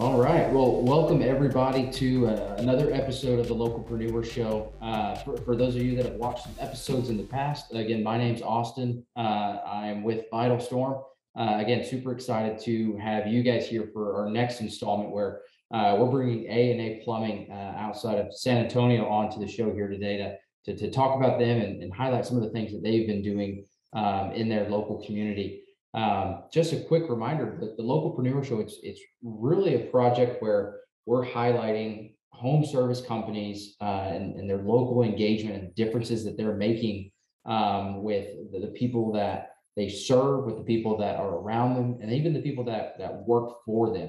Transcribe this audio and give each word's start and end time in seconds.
All 0.00 0.18
right. 0.18 0.52
Well, 0.52 0.82
welcome 0.82 1.22
everybody 1.22 1.88
to 1.92 2.26
uh, 2.26 2.56
another 2.58 2.92
episode 2.92 3.38
of 3.38 3.46
the 3.46 3.54
Localpreneur 3.54 4.28
Show. 4.28 4.72
Uh, 4.82 5.14
for, 5.14 5.36
for, 5.36 5.54
those 5.54 5.76
of 5.76 5.82
you 5.82 5.94
that 5.94 6.04
have 6.04 6.16
watched 6.16 6.42
some 6.42 6.54
episodes 6.58 7.10
in 7.10 7.16
the 7.16 7.22
past, 7.22 7.72
again, 7.72 8.02
my 8.02 8.18
name's 8.18 8.42
Austin. 8.42 9.06
Uh, 9.16 9.58
I'm 9.64 10.02
with 10.02 10.28
VitalStorm. 10.32 11.00
Uh, 11.38 11.58
again, 11.60 11.84
super 11.84 12.10
excited 12.10 12.58
to 12.62 12.96
have 12.96 13.28
you 13.28 13.44
guys 13.44 13.68
here 13.68 13.88
for 13.92 14.20
our 14.20 14.28
next 14.28 14.60
installment 14.60 15.12
where 15.12 15.42
uh, 15.72 15.94
we're 15.96 16.10
bringing 16.10 16.46
A 16.46 16.72
and 16.72 16.80
A 16.80 17.02
Plumbing 17.04 17.52
uh, 17.52 17.76
outside 17.78 18.18
of 18.18 18.36
San 18.36 18.64
Antonio 18.64 19.08
onto 19.08 19.38
the 19.38 19.46
show 19.46 19.72
here 19.72 19.86
today 19.86 20.16
to, 20.16 20.74
to, 20.74 20.76
to 20.76 20.90
talk 20.90 21.16
about 21.16 21.38
them 21.38 21.60
and, 21.60 21.80
and, 21.84 21.94
highlight 21.94 22.26
some 22.26 22.36
of 22.36 22.42
the 22.42 22.50
things 22.50 22.72
that 22.72 22.82
they've 22.82 23.06
been 23.06 23.22
doing 23.22 23.64
um, 23.92 24.32
in 24.32 24.48
their 24.48 24.68
local 24.68 25.04
community. 25.06 25.62
Um, 25.94 26.42
just 26.52 26.72
a 26.72 26.80
quick 26.80 27.04
reminder 27.08 27.56
that 27.60 27.76
the 27.76 27.82
Localpreneur 27.82 28.44
Show, 28.44 28.58
it's, 28.58 28.78
it's 28.82 29.00
really 29.22 29.76
a 29.76 29.86
project 29.90 30.42
where 30.42 30.80
we're 31.06 31.24
highlighting 31.24 32.14
home 32.30 32.64
service 32.66 33.00
companies 33.00 33.76
uh, 33.80 34.08
and, 34.10 34.34
and, 34.34 34.50
their 34.50 34.58
local 34.58 35.04
engagement 35.04 35.54
and 35.54 35.74
differences 35.76 36.24
that 36.24 36.36
they're 36.36 36.56
making 36.56 37.12
um, 37.46 38.02
with 38.02 38.26
the, 38.50 38.58
the, 38.58 38.66
people 38.68 39.12
that 39.12 39.50
they 39.76 39.88
serve, 39.88 40.44
with 40.44 40.56
the 40.56 40.64
people 40.64 40.98
that 40.98 41.14
are 41.16 41.36
around 41.36 41.74
them, 41.74 41.98
and 42.02 42.12
even 42.12 42.32
the 42.32 42.42
people 42.42 42.64
that, 42.64 42.98
that 42.98 43.14
work 43.24 43.64
for 43.64 43.92
them. 43.96 44.08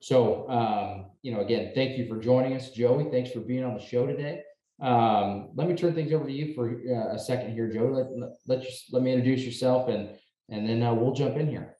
So, 0.00 0.48
um, 0.48 1.10
you 1.20 1.32
know, 1.32 1.40
again, 1.40 1.72
thank 1.74 1.98
you 1.98 2.08
for 2.08 2.18
joining 2.18 2.54
us, 2.54 2.70
Joey. 2.70 3.10
Thanks 3.10 3.32
for 3.32 3.40
being 3.40 3.64
on 3.64 3.74
the 3.74 3.84
show 3.84 4.06
today. 4.06 4.42
Um, 4.80 5.50
let 5.54 5.68
me 5.68 5.74
turn 5.74 5.94
things 5.94 6.12
over 6.12 6.24
to 6.24 6.32
you 6.32 6.54
for 6.54 6.70
uh, 6.70 7.14
a 7.14 7.18
second 7.18 7.52
here, 7.52 7.70
Joey. 7.70 7.90
Let, 7.90 8.06
let, 8.16 8.30
let, 8.46 8.62
you, 8.62 8.70
let 8.92 9.02
me 9.02 9.12
introduce 9.12 9.44
yourself 9.44 9.88
and 9.88 10.10
and 10.48 10.68
then 10.68 10.82
uh, 10.82 10.94
we'll 10.94 11.12
jump 11.12 11.36
in 11.36 11.48
here. 11.48 11.74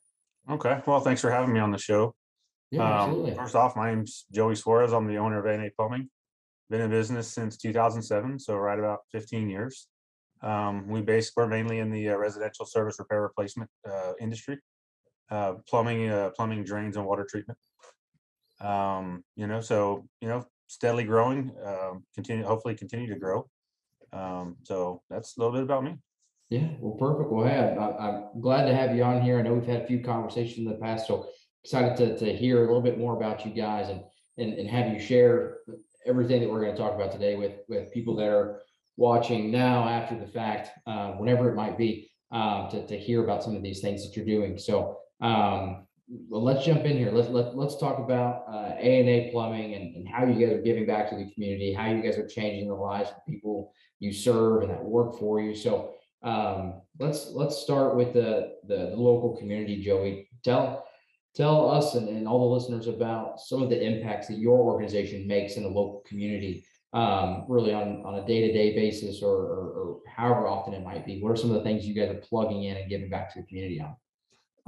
Okay. 0.50 0.80
Well, 0.86 1.00
thanks 1.00 1.20
for 1.20 1.30
having 1.30 1.52
me 1.52 1.60
on 1.60 1.70
the 1.70 1.78
show. 1.78 2.14
Yeah, 2.70 2.82
um, 2.82 3.10
absolutely. 3.10 3.34
First 3.34 3.54
off, 3.54 3.76
my 3.76 3.95
name's 3.95 4.26
Joey 4.32 4.54
Suarez. 4.54 4.92
I'm 4.92 5.06
the 5.06 5.18
owner 5.18 5.38
of 5.38 5.46
A&A 5.46 5.70
Plumbing. 5.70 6.10
Been 6.70 6.82
in 6.82 6.90
business 6.90 7.28
since 7.28 7.56
2007, 7.56 8.38
so 8.38 8.56
right 8.56 8.78
about 8.78 9.01
15 9.12 9.48
years. 9.48 9.88
Um, 10.43 10.87
we 10.88 11.01
basically 11.01 11.45
we're 11.45 11.48
mainly 11.48 11.78
in 11.78 11.90
the 11.90 12.10
uh, 12.10 12.16
residential 12.16 12.66
service 12.66 12.98
repair 12.98 13.23
replacement 13.23 13.70
uh, 13.88 14.12
industry, 14.20 14.59
uh, 15.30 15.54
plumbing, 15.66 16.09
uh, 16.10 16.30
plumbing, 16.37 16.65
drains, 16.65 16.96
and 16.96 17.06
water 17.06 17.26
treatment. 17.28 17.59
Um, 18.60 19.24
you 19.34 19.46
know, 19.46 19.60
so 19.60 20.06
you 20.21 20.28
know, 20.28 20.45
steadily 20.66 21.04
growing. 21.04 21.52
Um, 21.65 22.04
continue, 22.15 22.45
hopefully, 22.45 22.74
continue 22.74 23.09
to 23.12 23.18
grow. 23.18 23.48
Um, 24.12 24.56
so 24.62 25.02
that's 25.10 25.37
a 25.37 25.40
little 25.40 25.54
bit 25.54 25.62
about 25.62 25.84
me. 25.84 25.96
Yeah, 26.51 26.68
well, 26.80 26.96
perfect. 26.96 27.30
Well, 27.30 27.46
hey, 27.46 27.77
I, 27.79 28.09
I'm 28.09 28.41
glad 28.41 28.66
to 28.66 28.74
have 28.74 28.96
you 28.96 29.02
on 29.02 29.21
here. 29.21 29.38
I 29.38 29.43
know 29.43 29.52
we've 29.52 29.66
had 29.66 29.82
a 29.82 29.87
few 29.87 30.02
conversations 30.02 30.59
in 30.59 30.65
the 30.65 30.79
past, 30.79 31.07
so 31.07 31.29
excited 31.63 31.96
to, 31.99 32.18
to 32.18 32.35
hear 32.35 32.59
a 32.59 32.66
little 32.66 32.80
bit 32.80 32.99
more 32.99 33.16
about 33.16 33.45
you 33.45 33.52
guys 33.52 33.90
and, 33.90 34.01
and, 34.38 34.55
and 34.59 34.68
have 34.68 34.90
you 34.90 34.99
share 34.99 35.59
everything 36.07 36.40
that 36.40 36.49
we're 36.49 36.63
going 36.63 36.74
to 36.74 36.80
talk 36.80 36.95
about 36.95 37.13
today 37.13 37.37
with, 37.37 37.52
with 37.68 37.93
people 37.93 38.16
that 38.16 38.29
are 38.29 38.63
watching 38.96 39.51
now 39.51 39.87
after 39.87 40.18
the 40.18 40.27
fact, 40.27 40.71
uh, 40.87 41.13
whenever 41.13 41.51
it 41.51 41.55
might 41.55 41.77
be, 41.77 42.10
um, 42.32 42.68
to, 42.71 42.87
to 42.87 42.99
hear 42.99 43.23
about 43.23 43.45
some 43.45 43.55
of 43.55 43.62
these 43.62 43.80
things 43.80 44.02
that 44.02 44.16
you're 44.16 44.24
doing. 44.24 44.57
So, 44.57 44.99
um, 45.21 45.87
well, 46.30 46.43
let's 46.43 46.65
jump 46.65 46.85
in 46.85 46.96
here. 46.96 47.10
Let's 47.10 47.29
let, 47.29 47.55
let's 47.55 47.77
talk 47.79 47.99
about 47.99 48.45
uh, 48.49 48.74
A 48.79 49.01
and 49.01 49.09
A 49.09 49.30
plumbing 49.30 49.74
and, 49.74 49.95
and 49.96 50.09
how 50.09 50.24
you 50.24 50.46
guys 50.46 50.57
are 50.57 50.62
giving 50.62 50.87
back 50.87 51.10
to 51.10 51.16
the 51.16 51.30
community, 51.33 51.74
how 51.74 51.90
you 51.90 52.02
guys 52.02 52.16
are 52.16 52.27
changing 52.27 52.68
the 52.68 52.74
lives 52.74 53.10
of 53.10 53.27
people 53.27 53.73
you 54.01 54.15
serve 54.15 54.62
and 54.62 54.71
that 54.71 54.83
work 54.83 55.18
for 55.18 55.40
you. 55.40 55.55
So, 55.55 55.95
um, 56.23 56.83
let's 56.99 57.30
let's 57.33 57.57
start 57.57 57.97
with 57.97 58.13
the, 58.13 58.55
the, 58.66 58.91
the 58.91 58.97
local 58.97 59.37
community, 59.37 59.83
Joey. 59.83 60.29
Tell 60.45 60.85
tell 61.35 61.71
us 61.71 61.95
and, 61.95 62.09
and 62.09 62.27
all 62.27 62.49
the 62.49 62.55
listeners 62.55 62.88
about 62.88 63.41
some 63.41 63.63
of 63.63 63.71
the 63.71 63.80
impacts 63.80 64.27
that 64.28 64.39
your 64.39 64.59
organization 64.59 65.27
makes 65.27 65.56
in 65.56 65.62
the 65.62 65.69
local 65.69 66.03
community, 66.06 66.65
um, 66.93 67.44
really 67.49 67.72
on, 67.72 68.03
on 68.05 68.16
a 68.16 68.27
day-to-day 68.27 68.75
basis 68.75 69.22
or, 69.22 69.37
or, 69.37 69.71
or 69.71 70.00
however 70.09 70.49
often 70.49 70.75
it 70.75 70.83
might 70.83 71.07
be. 71.07 71.21
What 71.21 71.31
are 71.31 71.37
some 71.37 71.51
of 71.51 71.57
the 71.57 71.62
things 71.62 71.87
you 71.87 71.95
guys 71.95 72.11
are 72.11 72.21
plugging 72.21 72.65
in 72.65 72.77
and 72.77 72.91
giving 72.91 73.09
back 73.09 73.33
to 73.34 73.41
the 73.41 73.47
community 73.47 73.81
on? 73.81 73.95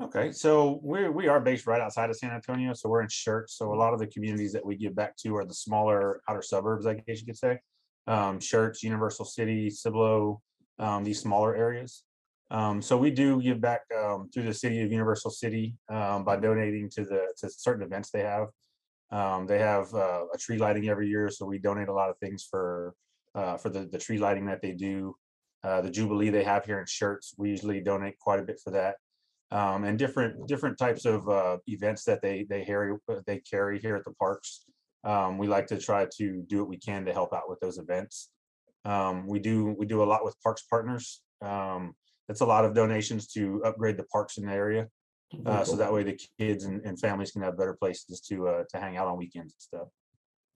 Okay, 0.00 0.32
so 0.32 0.80
we 0.82 1.10
we 1.10 1.28
are 1.28 1.40
based 1.40 1.66
right 1.66 1.80
outside 1.80 2.08
of 2.08 2.16
San 2.16 2.30
Antonio, 2.30 2.72
so 2.72 2.88
we're 2.88 3.02
in 3.02 3.08
Schertz. 3.08 3.50
So 3.50 3.74
a 3.74 3.76
lot 3.76 3.92
of 3.92 3.98
the 3.98 4.06
communities 4.06 4.52
that 4.52 4.64
we 4.64 4.76
give 4.76 4.94
back 4.94 5.14
to 5.18 5.36
are 5.36 5.44
the 5.44 5.52
smaller 5.52 6.22
outer 6.26 6.40
suburbs, 6.40 6.86
I 6.86 6.94
guess 6.94 7.20
you 7.20 7.26
could 7.26 7.36
say. 7.36 7.58
Um, 8.06 8.38
Schertz, 8.38 8.82
Universal 8.82 9.26
City, 9.26 9.68
Cibolo, 9.68 10.40
um, 10.80 11.04
these 11.04 11.20
smaller 11.20 11.54
areas. 11.54 12.02
Um, 12.50 12.82
so 12.82 12.96
we 12.96 13.12
do 13.12 13.40
give 13.40 13.60
back 13.60 13.82
um, 13.96 14.28
through 14.32 14.42
the 14.42 14.54
city 14.54 14.82
of 14.82 14.90
Universal 14.90 15.30
City 15.30 15.76
um, 15.88 16.24
by 16.24 16.36
donating 16.36 16.90
to 16.90 17.04
the 17.04 17.32
to 17.38 17.48
certain 17.48 17.84
events 17.84 18.10
they 18.10 18.22
have. 18.22 18.48
Um, 19.12 19.46
they 19.46 19.58
have 19.58 19.92
uh, 19.94 20.24
a 20.32 20.38
tree 20.38 20.58
lighting 20.58 20.88
every 20.88 21.08
year, 21.08 21.30
so 21.30 21.46
we 21.46 21.58
donate 21.58 21.88
a 21.88 21.92
lot 21.92 22.10
of 22.10 22.18
things 22.18 22.46
for 22.50 22.94
uh, 23.34 23.56
for 23.56 23.68
the, 23.68 23.86
the 23.92 23.98
tree 23.98 24.18
lighting 24.18 24.46
that 24.46 24.62
they 24.62 24.72
do. 24.72 25.14
Uh, 25.62 25.80
the 25.80 25.90
Jubilee 25.90 26.30
they 26.30 26.42
have 26.42 26.64
here 26.64 26.80
in 26.80 26.86
Schertz, 26.86 27.34
we 27.36 27.50
usually 27.50 27.80
donate 27.80 28.18
quite 28.18 28.40
a 28.40 28.44
bit 28.44 28.58
for 28.62 28.70
that. 28.70 28.96
Um, 29.52 29.84
and 29.84 29.98
different 29.98 30.48
different 30.48 30.78
types 30.78 31.04
of 31.04 31.28
uh, 31.28 31.58
events 31.68 32.04
that 32.04 32.20
they 32.20 32.46
they 32.48 32.64
carry 32.64 32.96
they 33.26 33.38
carry 33.38 33.78
here 33.78 33.94
at 33.94 34.04
the 34.04 34.14
parks. 34.14 34.64
we 35.38 35.46
like 35.46 35.68
to 35.68 35.78
try 35.78 36.06
to 36.16 36.42
do 36.48 36.58
what 36.58 36.68
we 36.68 36.78
can 36.78 37.04
to 37.04 37.12
help 37.12 37.32
out 37.32 37.48
with 37.48 37.60
those 37.60 37.78
events. 37.78 38.30
Um, 38.84 39.26
we 39.26 39.38
do 39.38 39.74
we 39.78 39.86
do 39.86 40.02
a 40.02 40.04
lot 40.04 40.24
with 40.24 40.40
parks 40.42 40.62
partners. 40.62 41.22
Um, 41.42 41.94
it's 42.28 42.40
a 42.40 42.46
lot 42.46 42.64
of 42.64 42.74
donations 42.74 43.26
to 43.32 43.62
upgrade 43.64 43.96
the 43.96 44.04
parks 44.04 44.38
in 44.38 44.46
the 44.46 44.52
area, 44.52 44.88
uh, 45.46 45.64
so 45.64 45.76
that 45.76 45.92
way 45.92 46.02
the 46.02 46.18
kids 46.38 46.64
and, 46.64 46.84
and, 46.84 46.98
families 46.98 47.32
can 47.32 47.42
have 47.42 47.58
better 47.58 47.74
places 47.74 48.20
to 48.20 48.48
uh, 48.48 48.64
to 48.70 48.78
hang 48.78 48.96
out 48.96 49.06
on 49.06 49.18
weekends 49.18 49.54
and 49.54 49.60
stuff. 49.60 49.88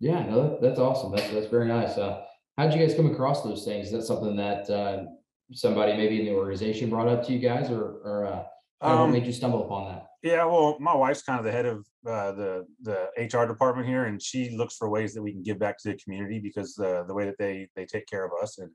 Yeah, 0.00 0.24
no, 0.26 0.42
that, 0.42 0.62
that's 0.62 0.78
awesome. 0.78 1.12
That's 1.12 1.30
that's 1.30 1.46
very 1.46 1.66
nice. 1.66 1.98
Uh, 1.98 2.24
how 2.56 2.68
did 2.68 2.78
you 2.78 2.86
guys 2.86 2.94
come 2.94 3.10
across 3.10 3.42
those 3.42 3.64
things? 3.64 3.86
Is 3.86 3.92
that 3.92 4.02
something 4.02 4.36
that 4.36 4.70
uh, 4.70 5.04
somebody 5.52 5.96
maybe 5.96 6.20
in 6.20 6.26
the 6.26 6.34
organization 6.34 6.90
brought 6.90 7.08
up 7.08 7.26
to 7.26 7.32
you 7.32 7.38
guys, 7.38 7.70
or 7.70 7.82
or 8.04 8.46
uh, 8.82 9.02
um, 9.02 9.12
made 9.12 9.26
you 9.26 9.32
stumble 9.32 9.64
upon 9.64 9.92
that? 9.92 10.06
Yeah, 10.22 10.44
well, 10.46 10.78
my 10.80 10.94
wife's 10.94 11.22
kind 11.22 11.38
of 11.38 11.44
the 11.44 11.52
head 11.52 11.66
of 11.66 11.86
uh, 12.06 12.32
the 12.32 12.66
the 12.82 13.08
HR 13.18 13.46
department 13.46 13.86
here, 13.86 14.04
and 14.04 14.20
she 14.20 14.50
looks 14.56 14.76
for 14.76 14.88
ways 14.88 15.14
that 15.14 15.22
we 15.22 15.32
can 15.32 15.42
give 15.42 15.58
back 15.58 15.78
to 15.78 15.90
the 15.90 15.98
community 15.98 16.38
because 16.38 16.74
the 16.74 17.04
the 17.06 17.14
way 17.14 17.24
that 17.26 17.38
they 17.38 17.68
they 17.76 17.84
take 17.84 18.06
care 18.06 18.24
of 18.24 18.32
us 18.42 18.58
and 18.58 18.70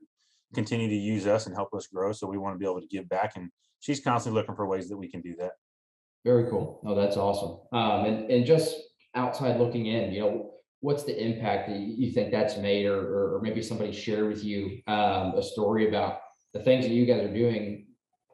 continue 0.54 0.88
to 0.88 0.94
use 0.94 1.26
us 1.26 1.46
and 1.46 1.54
help 1.54 1.72
us 1.74 1.86
grow. 1.86 2.12
So 2.12 2.26
we 2.26 2.38
want 2.38 2.54
to 2.54 2.58
be 2.58 2.66
able 2.66 2.80
to 2.80 2.86
give 2.86 3.08
back, 3.08 3.32
and 3.36 3.50
she's 3.80 4.00
constantly 4.00 4.40
looking 4.40 4.54
for 4.54 4.66
ways 4.66 4.88
that 4.88 4.96
we 4.96 5.10
can 5.10 5.20
do 5.20 5.34
that. 5.38 5.52
Very 6.24 6.48
cool. 6.50 6.80
Oh, 6.84 6.94
that's 6.94 7.16
awesome. 7.16 7.60
Um, 7.72 8.04
and 8.04 8.30
and 8.30 8.46
just 8.46 8.76
outside 9.14 9.58
looking 9.58 9.86
in, 9.86 10.12
you 10.12 10.20
know, 10.20 10.50
what's 10.80 11.04
the 11.04 11.20
impact 11.20 11.68
that 11.68 11.78
you 11.78 12.12
think 12.12 12.30
that's 12.30 12.56
made, 12.58 12.86
or 12.86 13.36
or 13.36 13.40
maybe 13.42 13.62
somebody 13.62 13.92
shared 13.92 14.28
with 14.28 14.44
you 14.44 14.80
um, 14.86 15.34
a 15.36 15.42
story 15.42 15.88
about 15.88 16.20
the 16.52 16.60
things 16.60 16.84
that 16.84 16.92
you 16.92 17.06
guys 17.06 17.22
are 17.22 17.34
doing. 17.34 17.86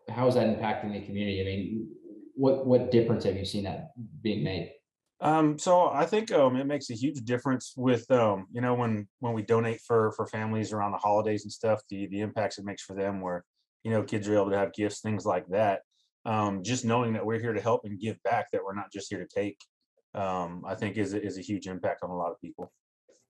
How 0.08 0.26
is 0.28 0.34
that 0.34 0.46
impacting 0.46 0.92
the 0.92 1.00
community? 1.00 1.40
I 1.40 1.44
mean, 1.44 1.88
what 2.34 2.66
what 2.66 2.90
difference 2.90 3.24
have 3.24 3.36
you 3.36 3.44
seen 3.44 3.64
that 3.64 3.90
being 4.22 4.44
made? 4.44 4.72
Um, 5.20 5.58
so 5.58 5.88
I 5.88 6.04
think 6.04 6.30
um, 6.30 6.56
it 6.56 6.66
makes 6.66 6.90
a 6.90 6.94
huge 6.94 7.20
difference 7.24 7.72
with 7.76 8.10
um, 8.10 8.46
you 8.52 8.60
know 8.60 8.74
when 8.74 9.08
when 9.20 9.32
we 9.32 9.42
donate 9.42 9.80
for 9.80 10.12
for 10.12 10.26
families 10.26 10.72
around 10.72 10.92
the 10.92 10.98
holidays 10.98 11.44
and 11.44 11.52
stuff, 11.52 11.80
the 11.88 12.06
the 12.08 12.20
impacts 12.20 12.58
it 12.58 12.64
makes 12.64 12.82
for 12.82 12.94
them, 12.94 13.20
where 13.20 13.44
you 13.82 13.90
know 13.90 14.02
kids 14.02 14.28
are 14.28 14.34
able 14.34 14.50
to 14.50 14.58
have 14.58 14.74
gifts, 14.74 15.00
things 15.00 15.24
like 15.24 15.46
that. 15.48 15.80
Um, 16.24 16.62
just 16.62 16.84
knowing 16.84 17.12
that 17.14 17.24
we're 17.24 17.38
here 17.40 17.52
to 17.52 17.60
help 17.60 17.82
and 17.84 18.00
give 18.00 18.22
back, 18.24 18.50
that 18.50 18.62
we're 18.64 18.74
not 18.74 18.92
just 18.92 19.08
here 19.08 19.24
to 19.24 19.28
take, 19.32 19.58
um, 20.14 20.64
I 20.66 20.74
think 20.74 20.98
is 20.98 21.14
is 21.14 21.38
a 21.38 21.42
huge 21.42 21.66
impact 21.66 22.02
on 22.02 22.10
a 22.10 22.16
lot 22.16 22.30
of 22.30 22.40
people. 22.40 22.72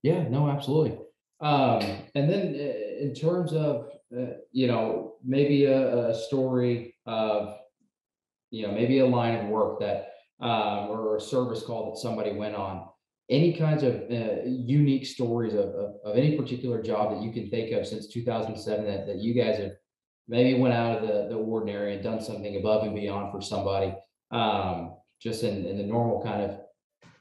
Yeah, 0.02 0.26
no, 0.28 0.48
absolutely. 0.48 0.98
Um, 1.40 1.82
and 2.14 2.30
then 2.30 2.54
uh, 2.54 3.04
in 3.04 3.14
terms 3.14 3.52
of 3.52 3.88
uh, 4.16 4.36
you 4.52 4.66
know 4.66 5.14
maybe 5.24 5.64
a, 5.64 6.08
a 6.08 6.14
story 6.14 6.94
of 7.04 7.56
you 8.50 8.66
know, 8.66 8.72
maybe 8.72 9.00
a 9.00 9.06
line 9.06 9.36
of 9.36 9.46
work 9.46 9.80
that, 9.80 10.12
um, 10.40 10.88
or 10.90 11.16
a 11.16 11.20
service 11.20 11.62
call 11.62 11.90
that 11.90 12.00
somebody 12.00 12.32
went 12.32 12.54
on. 12.54 12.86
Any 13.28 13.52
kinds 13.52 13.82
of 13.82 13.94
uh, 14.10 14.44
unique 14.44 15.04
stories 15.04 15.54
of, 15.54 15.66
of, 15.70 15.94
of, 16.04 16.16
any 16.16 16.36
particular 16.36 16.80
job 16.80 17.12
that 17.12 17.22
you 17.22 17.32
can 17.32 17.50
think 17.50 17.72
of 17.72 17.86
since 17.86 18.06
2007 18.06 18.84
that, 18.86 19.06
that 19.06 19.16
you 19.16 19.34
guys 19.34 19.58
have 19.58 19.72
maybe 20.28 20.58
went 20.60 20.74
out 20.74 20.98
of 20.98 21.02
the, 21.02 21.28
the 21.28 21.34
ordinary 21.34 21.94
and 21.94 22.04
done 22.04 22.20
something 22.20 22.56
above 22.56 22.84
and 22.84 22.94
beyond 22.94 23.32
for 23.32 23.40
somebody, 23.40 23.92
um, 24.30 24.94
just 25.20 25.42
in, 25.42 25.66
in 25.66 25.76
the 25.76 25.82
normal 25.82 26.22
kind 26.22 26.42
of 26.42 26.60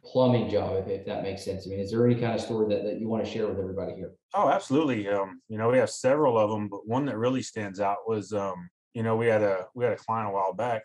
plumbing 0.06 0.50
job, 0.50 0.78
if, 0.78 0.88
if 0.88 1.06
that 1.06 1.24
makes 1.24 1.44
sense. 1.44 1.66
I 1.66 1.70
mean, 1.70 1.80
is 1.80 1.92
there 1.92 2.06
any 2.06 2.16
kind 2.16 2.34
of 2.34 2.42
story 2.42 2.74
that, 2.74 2.84
that 2.84 3.00
you 3.00 3.08
want 3.08 3.26
to 3.26 3.30
share 3.30 3.48
with 3.48 3.60
everybody 3.60 3.94
here? 3.94 4.12
Oh, 4.34 4.50
absolutely. 4.50 5.08
Um, 5.10 5.42
you 5.48 5.58
know, 5.58 5.70
we 5.70 5.78
have 5.78 5.90
several 5.90 6.38
of 6.38 6.50
them, 6.50 6.68
but 6.68 6.88
one 6.88 7.06
that 7.06 7.18
really 7.18 7.42
stands 7.42 7.80
out 7.80 7.98
was, 8.08 8.34
um, 8.34 8.70
you 8.94 9.04
know, 9.04 9.16
we 9.16 9.28
had 9.28 9.42
a 9.42 9.66
we 9.76 9.84
had 9.84 9.94
a 9.94 9.98
client 9.98 10.30
a 10.30 10.32
while 10.32 10.54
back 10.54 10.84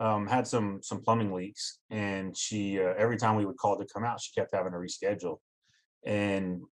um, 0.00 0.26
had 0.26 0.46
some 0.46 0.80
some 0.82 1.02
plumbing 1.02 1.32
leaks, 1.32 1.78
and 1.90 2.36
she 2.36 2.80
uh, 2.80 2.94
every 2.96 3.18
time 3.18 3.36
we 3.36 3.44
would 3.44 3.58
call 3.58 3.78
to 3.78 3.86
come 3.92 4.02
out, 4.02 4.20
she 4.20 4.32
kept 4.32 4.54
having 4.54 4.72
to 4.72 4.78
reschedule. 4.78 5.36
And 6.04 6.62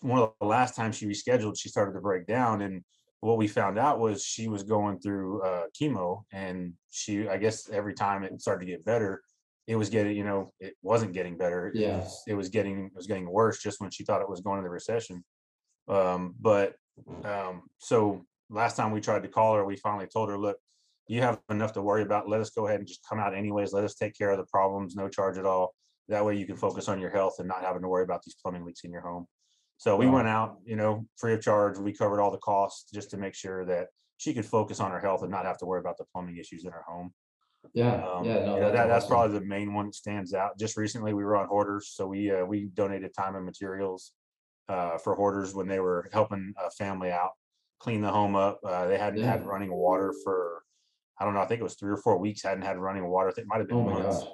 one 0.00 0.20
of 0.20 0.32
the 0.38 0.46
last 0.46 0.76
times 0.76 0.96
she 0.96 1.06
rescheduled, 1.06 1.58
she 1.58 1.70
started 1.70 1.94
to 1.94 2.00
break 2.00 2.26
down, 2.26 2.60
and 2.60 2.84
what 3.20 3.38
we 3.38 3.48
found 3.48 3.78
out 3.78 4.00
was 4.00 4.22
she 4.22 4.48
was 4.48 4.62
going 4.62 5.00
through 5.00 5.42
uh, 5.42 5.62
chemo, 5.80 6.24
and 6.30 6.74
she 6.90 7.26
I 7.26 7.38
guess 7.38 7.70
every 7.70 7.94
time 7.94 8.22
it 8.22 8.38
started 8.40 8.66
to 8.66 8.70
get 8.70 8.84
better, 8.84 9.22
it 9.66 9.76
was 9.76 9.88
getting, 9.88 10.16
you 10.16 10.24
know, 10.24 10.52
it 10.60 10.74
wasn't 10.82 11.12
getting 11.12 11.36
better. 11.36 11.68
It 11.68 11.76
Yeah. 11.76 11.98
was- 11.98 12.22
It 12.26 12.34
was 12.34 12.48
getting, 12.48 12.86
it 12.86 12.94
was 12.94 13.06
getting 13.06 13.30
worse 13.30 13.62
just 13.62 13.80
when 13.80 13.90
she 13.90 14.04
thought 14.04 14.20
it 14.20 14.28
was 14.28 14.40
going 14.40 14.58
into 14.58 14.70
recession. 14.70 15.24
Um, 15.88 16.34
but, 16.40 16.76
um, 17.24 17.68
so 17.78 18.26
last 18.50 18.76
time 18.76 18.90
we 18.92 19.00
tried 19.00 19.22
to 19.22 19.28
call 19.28 19.54
her, 19.56 19.64
we 19.64 19.76
finally 19.76 20.06
told 20.06 20.28
her, 20.28 20.38
look, 20.38 20.58
you 21.06 21.20
have 21.20 21.40
enough 21.50 21.72
to 21.74 21.82
worry 21.82 22.02
about. 22.02 22.28
Let 22.28 22.40
us 22.40 22.50
go 22.50 22.66
ahead 22.66 22.80
and 22.80 22.88
just 22.88 23.06
come 23.08 23.18
out 23.18 23.34
anyways. 23.34 23.72
Let 23.72 23.84
us 23.84 23.94
take 23.94 24.16
care 24.16 24.30
of 24.30 24.38
the 24.38 24.46
problems, 24.46 24.96
no 24.96 25.08
charge 25.08 25.38
at 25.38 25.46
all. 25.46 25.74
That 26.08 26.24
way 26.24 26.36
you 26.36 26.46
can 26.46 26.56
focus 26.56 26.88
on 26.88 27.00
your 27.00 27.10
health 27.10 27.36
and 27.38 27.48
not 27.48 27.62
having 27.62 27.82
to 27.82 27.88
worry 27.88 28.04
about 28.04 28.22
these 28.22 28.34
plumbing 28.34 28.64
leaks 28.64 28.84
in 28.84 28.90
your 28.90 29.02
home. 29.02 29.26
So 29.76 29.96
we 29.96 30.06
went 30.06 30.28
out, 30.28 30.58
you 30.64 30.76
know, 30.76 31.06
free 31.16 31.34
of 31.34 31.42
charge. 31.42 31.78
We 31.78 31.92
covered 31.92 32.20
all 32.20 32.30
the 32.30 32.38
costs 32.38 32.90
just 32.92 33.10
to 33.10 33.16
make 33.16 33.34
sure 33.34 33.64
that 33.66 33.88
she 34.18 34.32
could 34.32 34.46
focus 34.46 34.80
on 34.80 34.90
her 34.92 35.00
health 35.00 35.22
and 35.22 35.30
not 35.30 35.44
have 35.44 35.58
to 35.58 35.66
worry 35.66 35.80
about 35.80 35.98
the 35.98 36.04
plumbing 36.12 36.36
issues 36.36 36.64
in 36.64 36.70
her 36.72 36.84
home. 36.86 37.12
Yeah, 37.72 38.06
Um, 38.06 38.26
yeah, 38.26 38.44
no, 38.44 38.54
you 38.56 38.60
know, 38.60 38.72
that, 38.72 38.86
that's 38.86 39.04
awesome. 39.06 39.08
probably 39.08 39.38
the 39.38 39.44
main 39.44 39.74
one 39.74 39.86
that 39.86 39.94
stands 39.94 40.34
out. 40.34 40.58
Just 40.58 40.76
recently, 40.76 41.14
we 41.14 41.24
were 41.24 41.36
on 41.36 41.46
hoarders, 41.48 41.88
so 41.88 42.06
we, 42.06 42.30
uh, 42.30 42.44
we 42.44 42.66
donated 42.74 43.12
time 43.14 43.34
and 43.36 43.44
materials 43.44 44.12
uh, 44.68 44.98
for 44.98 45.14
hoarders 45.14 45.54
when 45.54 45.66
they 45.68 45.80
were 45.80 46.08
helping 46.12 46.52
a 46.64 46.70
family 46.70 47.10
out, 47.10 47.30
clean 47.80 48.00
the 48.00 48.10
home 48.10 48.36
up. 48.36 48.60
Uh, 48.64 48.86
they 48.86 48.98
hadn't 48.98 49.22
had 49.22 49.40
Yeah. 49.40 49.46
running 49.46 49.72
water 49.72 50.14
for, 50.24 50.62
I 51.18 51.24
don't 51.24 51.34
know, 51.34 51.40
I 51.40 51.46
think 51.46 51.60
it 51.60 51.64
was 51.64 51.74
three 51.74 51.90
or 51.92 51.96
four 51.96 52.18
weeks, 52.18 52.42
hadn't 52.42 52.62
had 52.64 52.78
running 52.78 53.06
water. 53.06 53.28
I 53.28 53.32
think 53.32 53.46
it 53.46 53.48
might 53.48 53.58
have 53.58 53.68
Oh 53.70 53.82
been 53.82 53.92
my 53.92 54.02
months. 54.02 54.24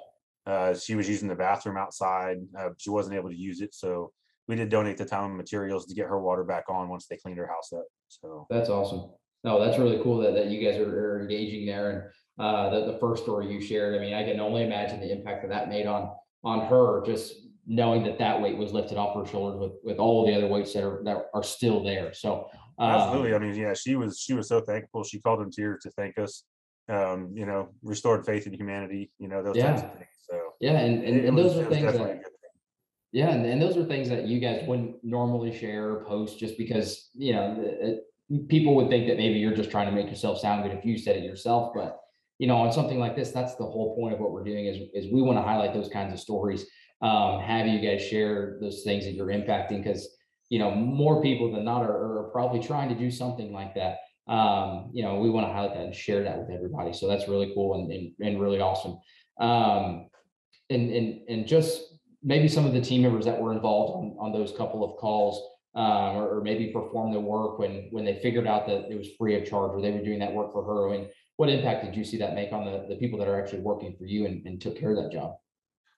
Uh, 0.45 0.73
she 0.73 0.95
was 0.95 1.07
using 1.07 1.27
the 1.27 1.35
bathroom 1.35 1.77
outside. 1.77 2.37
Uh, 2.57 2.69
she 2.77 2.89
wasn't 2.89 3.15
able 3.15 3.29
to 3.29 3.35
use 3.37 3.61
it, 3.61 3.73
so 3.75 4.11
we 4.47 4.55
did 4.55 4.69
donate 4.69 4.97
the 4.97 5.05
time 5.05 5.25
and 5.25 5.37
materials 5.37 5.85
to 5.85 5.93
get 5.95 6.07
her 6.07 6.19
water 6.19 6.43
back 6.43 6.65
on 6.67 6.89
once 6.89 7.05
they 7.07 7.17
cleaned 7.17 7.37
her 7.37 7.47
house 7.47 7.71
up. 7.73 7.85
So, 8.07 8.47
That's 8.49 8.69
awesome. 8.69 9.11
No, 9.43 9.63
that's 9.63 9.79
really 9.79 10.01
cool 10.03 10.17
that, 10.19 10.33
that 10.35 10.47
you 10.47 10.63
guys 10.63 10.79
are, 10.79 11.15
are 11.15 11.21
engaging 11.21 11.65
there 11.65 11.89
and, 11.89 12.45
uh, 12.45 12.69
the, 12.69 12.91
the 12.91 12.97
first 12.99 13.23
story 13.23 13.51
you 13.51 13.59
shared, 13.61 13.95
I 13.95 13.99
mean, 13.99 14.13
I 14.13 14.23
can 14.23 14.39
only 14.39 14.63
imagine 14.63 14.99
the 14.99 15.11
impact 15.11 15.41
that 15.43 15.49
that 15.49 15.69
made 15.69 15.85
on, 15.85 16.11
on 16.43 16.67
her, 16.67 17.03
just 17.05 17.33
knowing 17.67 18.03
that 18.03 18.17
that 18.19 18.41
weight 18.41 18.57
was 18.57 18.71
lifted 18.71 18.97
off 18.97 19.15
her 19.15 19.29
shoulders 19.29 19.59
with, 19.59 19.73
with 19.83 19.97
all 19.97 20.25
the 20.25 20.33
other 20.33 20.47
weights 20.47 20.73
that 20.73 20.83
are, 20.83 21.01
that 21.03 21.27
are 21.33 21.43
still 21.43 21.83
there, 21.83 22.13
so. 22.13 22.47
Absolutely. 22.79 23.33
I 23.33 23.35
um, 23.35 23.43
mean, 23.43 23.55
yeah, 23.55 23.73
she 23.73 23.95
was, 23.95 24.19
she 24.19 24.33
was 24.33 24.47
so 24.47 24.59
thankful. 24.61 25.03
She 25.03 25.19
called 25.19 25.41
in 25.41 25.51
tears 25.51 25.83
to 25.83 25.91
thank 25.91 26.17
us. 26.17 26.43
Um, 26.89 27.31
you 27.35 27.45
know, 27.45 27.69
restored 27.83 28.25
faith 28.25 28.47
in 28.47 28.53
humanity, 28.53 29.11
you 29.19 29.27
know, 29.27 29.43
those 29.43 29.55
types 29.55 29.81
of 29.81 29.89
Yeah. 29.89 29.95
things. 29.95 30.09
So. 30.29 30.39
Yeah, 30.59 30.79
and, 30.79 31.03
and, 31.03 31.25
and 31.25 31.35
was- 31.35 31.53
those 31.53 31.57
are 31.57 31.69
things 31.69 31.83
definitely 31.83 32.13
that, 32.15 32.31
yeah, 33.13 33.29
and, 33.29 33.45
and 33.45 33.61
those 33.61 33.77
are 33.77 33.85
things 33.85 34.09
that 34.09 34.25
you 34.25 34.39
guys 34.39 34.67
wouldn't 34.67 34.95
normally 35.03 35.55
share 35.55 35.91
or 35.91 36.05
post 36.05 36.39
just 36.39 36.57
because, 36.57 37.09
you 37.13 37.33
know, 37.33 37.55
it- 37.59 38.03
people 38.47 38.75
would 38.75 38.89
think 38.89 39.07
that 39.07 39.17
maybe 39.17 39.39
you're 39.39 39.55
just 39.55 39.71
trying 39.71 39.87
to 39.87 39.91
make 39.91 40.09
yourself 40.09 40.39
sound 40.39 40.63
good 40.63 40.77
if 40.77 40.85
you 40.85 40.97
said 40.97 41.17
it 41.17 41.23
yourself, 41.23 41.73
but 41.73 41.99
you 42.41 42.47
know, 42.47 42.57
on 42.57 42.71
something 42.71 42.97
like 42.97 43.15
this, 43.15 43.31
that's 43.31 43.55
the 43.55 43.63
whole 43.63 43.95
point 43.95 44.15
of 44.15 44.19
what 44.19 44.31
we're 44.31 44.43
doing 44.43 44.65
is, 44.65 44.77
is 44.95 45.13
we 45.13 45.21
want 45.21 45.37
to 45.37 45.43
highlight 45.43 45.75
those 45.75 45.89
kinds 45.89 46.11
of 46.11 46.19
stories. 46.19 46.65
Um, 47.01 47.39
have 47.39 47.67
you 47.67 47.79
guys 47.79 48.01
share 48.01 48.57
those 48.59 48.81
things 48.83 49.05
that 49.05 49.11
you're 49.11 49.27
impacting 49.27 49.83
because, 49.83 50.09
you 50.49 50.57
know, 50.57 50.73
more 50.73 51.21
people 51.21 51.51
than 51.51 51.63
not 51.63 51.83
are, 51.83 51.91
are 51.91 52.29
probably 52.33 52.59
trying 52.59 52.89
to 52.89 52.95
do 52.95 53.11
something 53.11 53.53
like 53.53 53.75
that. 53.75 53.97
Um, 54.27 54.89
you 54.91 55.03
know, 55.03 55.19
we 55.19 55.29
want 55.29 55.47
to 55.47 55.53
highlight 55.53 55.75
that 55.75 55.83
and 55.83 55.95
share 55.95 56.23
that 56.23 56.39
with 56.39 56.49
everybody. 56.49 56.93
So 56.93 57.07
that's 57.07 57.27
really 57.27 57.51
cool 57.53 57.75
and, 57.75 57.91
and, 57.91 58.11
and 58.19 58.41
really 58.41 58.59
awesome. 58.59 58.97
Um, 59.39 60.09
and, 60.71 60.91
and, 60.91 61.29
and 61.29 61.47
just 61.47 61.83
maybe 62.23 62.47
some 62.47 62.65
of 62.65 62.73
the 62.73 62.81
team 62.81 63.03
members 63.03 63.25
that 63.25 63.39
were 63.39 63.53
involved 63.53 63.93
on, 63.93 64.15
on 64.19 64.31
those 64.31 64.51
couple 64.57 64.83
of 64.83 64.99
calls, 64.99 65.43
um, 65.75 66.17
or, 66.17 66.37
or 66.37 66.41
maybe 66.41 66.67
perform 66.67 67.11
the 67.13 67.19
work 67.19 67.59
when, 67.59 67.87
when 67.91 68.03
they 68.03 68.19
figured 68.21 68.47
out 68.47 68.67
that 68.67 68.91
it 68.91 68.97
was 68.97 69.09
free 69.17 69.35
of 69.35 69.47
charge, 69.47 69.71
or 69.71 69.81
they 69.81 69.91
were 69.91 70.03
doing 70.03 70.19
that 70.19 70.33
work 70.33 70.51
for 70.51 70.63
her. 70.63 70.89
I 70.89 70.97
mean, 70.97 71.09
what 71.37 71.49
impact 71.49 71.85
did 71.85 71.95
you 71.95 72.03
see 72.03 72.17
that 72.17 72.35
make 72.35 72.51
on 72.51 72.65
the, 72.65 72.85
the 72.89 72.97
people 72.97 73.17
that 73.19 73.27
are 73.27 73.41
actually 73.41 73.61
working 73.61 73.95
for 73.97 74.05
you 74.05 74.25
and, 74.25 74.45
and 74.45 74.61
took 74.61 74.77
care 74.79 74.91
of 74.91 74.97
that 74.97 75.11
job? 75.11 75.35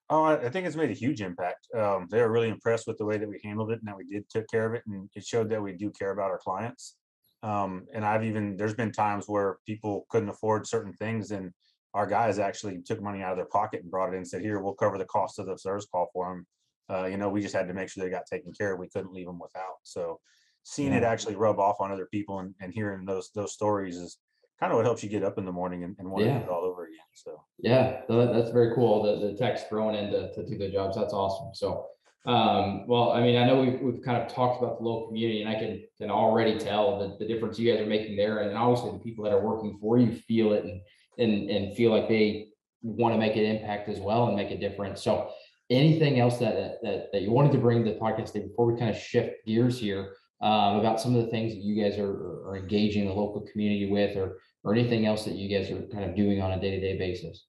Oh, 0.09 0.25
I 0.25 0.49
think 0.49 0.67
it's 0.67 0.75
made 0.75 0.91
a 0.91 0.93
huge 0.93 1.21
impact. 1.21 1.67
Um, 1.75 2.07
they 2.11 2.21
were 2.21 2.31
really 2.31 2.49
impressed 2.49 2.87
with 2.87 2.97
the 2.97 3.05
way 3.05 3.17
that 3.17 3.27
we 3.27 3.39
handled 3.43 3.71
it 3.71 3.79
and 3.79 3.87
that 3.87 3.97
we 3.97 4.03
did 4.03 4.29
took 4.29 4.47
care 4.47 4.67
of 4.67 4.73
it. 4.75 4.83
And 4.85 5.09
it 5.15 5.25
showed 5.25 5.49
that 5.49 5.63
we 5.63 5.73
do 5.73 5.89
care 5.91 6.11
about 6.11 6.29
our 6.29 6.37
clients. 6.37 6.97
Um, 7.41 7.87
and 7.93 8.05
I've 8.05 8.23
even, 8.23 8.55
there's 8.55 8.75
been 8.75 8.91
times 8.91 9.25
where 9.27 9.57
people 9.65 10.05
couldn't 10.09 10.29
afford 10.29 10.67
certain 10.67 10.93
things 10.93 11.31
and 11.31 11.51
our 11.93 12.05
guys 12.05 12.37
actually 12.37 12.81
took 12.85 13.01
money 13.01 13.21
out 13.21 13.31
of 13.31 13.37
their 13.37 13.45
pocket 13.45 13.81
and 13.81 13.91
brought 13.91 14.09
it 14.09 14.13
in 14.13 14.17
and 14.17 14.27
said, 14.27 14.41
here, 14.41 14.59
we'll 14.59 14.73
cover 14.73 14.97
the 14.97 15.05
cost 15.05 15.39
of 15.39 15.45
the 15.45 15.57
service 15.57 15.87
call 15.91 16.09
for 16.13 16.29
them. 16.29 16.45
Uh, 16.89 17.05
you 17.05 17.17
know, 17.17 17.29
we 17.29 17.41
just 17.41 17.55
had 17.55 17.67
to 17.67 17.73
make 17.73 17.89
sure 17.89 18.03
they 18.03 18.09
got 18.09 18.25
taken 18.25 18.53
care 18.53 18.73
of. 18.73 18.79
We 18.79 18.89
couldn't 18.89 19.13
leave 19.13 19.25
them 19.25 19.39
without. 19.39 19.77
So 19.83 20.19
seeing 20.63 20.93
it 20.93 21.03
actually 21.03 21.35
rub 21.35 21.59
off 21.59 21.77
on 21.79 21.91
other 21.91 22.07
people 22.07 22.39
and, 22.39 22.53
and 22.59 22.73
hearing 22.73 23.05
those, 23.05 23.29
those 23.35 23.53
stories 23.53 23.97
is 23.97 24.17
kind 24.59 24.71
of 24.71 24.77
what 24.77 24.85
helps 24.85 25.03
you 25.03 25.09
get 25.09 25.23
up 25.23 25.37
in 25.37 25.45
the 25.45 25.51
morning 25.51 25.83
and, 25.83 25.95
and 25.99 26.09
want 26.09 26.23
to 26.23 26.31
do 26.31 26.37
it 26.37 26.49
all 26.49 26.63
over 26.63 26.85
again. 26.85 26.99
So. 27.13 27.41
Yeah, 27.59 28.01
that's 28.07 28.51
very 28.51 28.73
cool. 28.73 29.03
The, 29.03 29.27
the 29.27 29.37
text 29.37 29.67
thrown 29.67 29.95
in 29.95 30.11
to, 30.11 30.33
to 30.33 30.45
do 30.45 30.57
the 30.57 30.69
jobs. 30.69 30.95
That's 30.95 31.13
awesome. 31.13 31.53
So, 31.53 31.87
um, 32.25 32.87
well, 32.87 33.11
I 33.11 33.21
mean, 33.21 33.35
I 33.35 33.45
know 33.45 33.61
we've, 33.61 33.79
we've 33.81 34.01
kind 34.01 34.21
of 34.21 34.33
talked 34.33 34.61
about 34.63 34.77
the 34.77 34.85
local 34.85 35.07
community 35.07 35.41
and 35.41 35.49
I 35.49 35.55
can, 35.55 35.83
can 35.97 36.09
already 36.09 36.57
tell 36.57 36.97
the, 36.97 37.17
the 37.19 37.27
difference 37.27 37.59
you 37.59 37.69
guys 37.69 37.81
are 37.81 37.85
making 37.85 38.15
there. 38.15 38.39
And 38.39 38.57
obviously 38.57 38.91
the 38.91 39.03
people 39.03 39.25
that 39.25 39.33
are 39.33 39.41
working 39.41 39.77
for 39.81 39.97
you 39.97 40.13
feel 40.13 40.53
it 40.53 40.63
and, 40.63 40.81
and, 41.17 41.49
and 41.49 41.75
feel 41.75 41.91
like 41.91 42.07
they 42.07 42.47
want 42.81 43.13
to 43.13 43.19
make 43.19 43.35
an 43.35 43.43
impact 43.43 43.89
as 43.89 43.99
well 43.99 44.27
and 44.27 44.37
make 44.37 44.51
a 44.51 44.57
difference. 44.57 45.01
So 45.03 45.31
anything 45.75 46.19
else 46.19 46.37
that, 46.39 46.79
that, 46.83 47.07
that 47.11 47.21
you 47.21 47.31
wanted 47.31 47.51
to 47.53 47.57
bring 47.57 47.83
to 47.83 47.91
the 47.91 47.99
podcast 47.99 48.31
today 48.33 48.47
before 48.47 48.71
we 48.71 48.77
kind 48.77 48.89
of 48.89 48.97
shift 48.97 49.45
gears 49.45 49.79
here, 49.79 50.13
um, 50.41 50.77
about 50.77 50.99
some 50.99 51.15
of 51.15 51.23
the 51.23 51.31
things 51.31 51.53
that 51.53 51.61
you 51.61 51.81
guys 51.81 51.97
are, 51.97 52.49
are 52.49 52.57
engaging 52.57 53.07
the 53.07 53.13
local 53.13 53.41
community 53.51 53.89
with 53.89 54.17
or, 54.17 54.39
or 54.63 54.73
anything 54.73 55.05
else 55.05 55.23
that 55.25 55.35
you 55.35 55.47
guys 55.49 55.71
are 55.71 55.81
kind 55.87 56.03
of 56.03 56.15
doing 56.15 56.41
on 56.41 56.51
a 56.51 56.59
day-to-day 56.59 56.97
basis? 56.97 57.45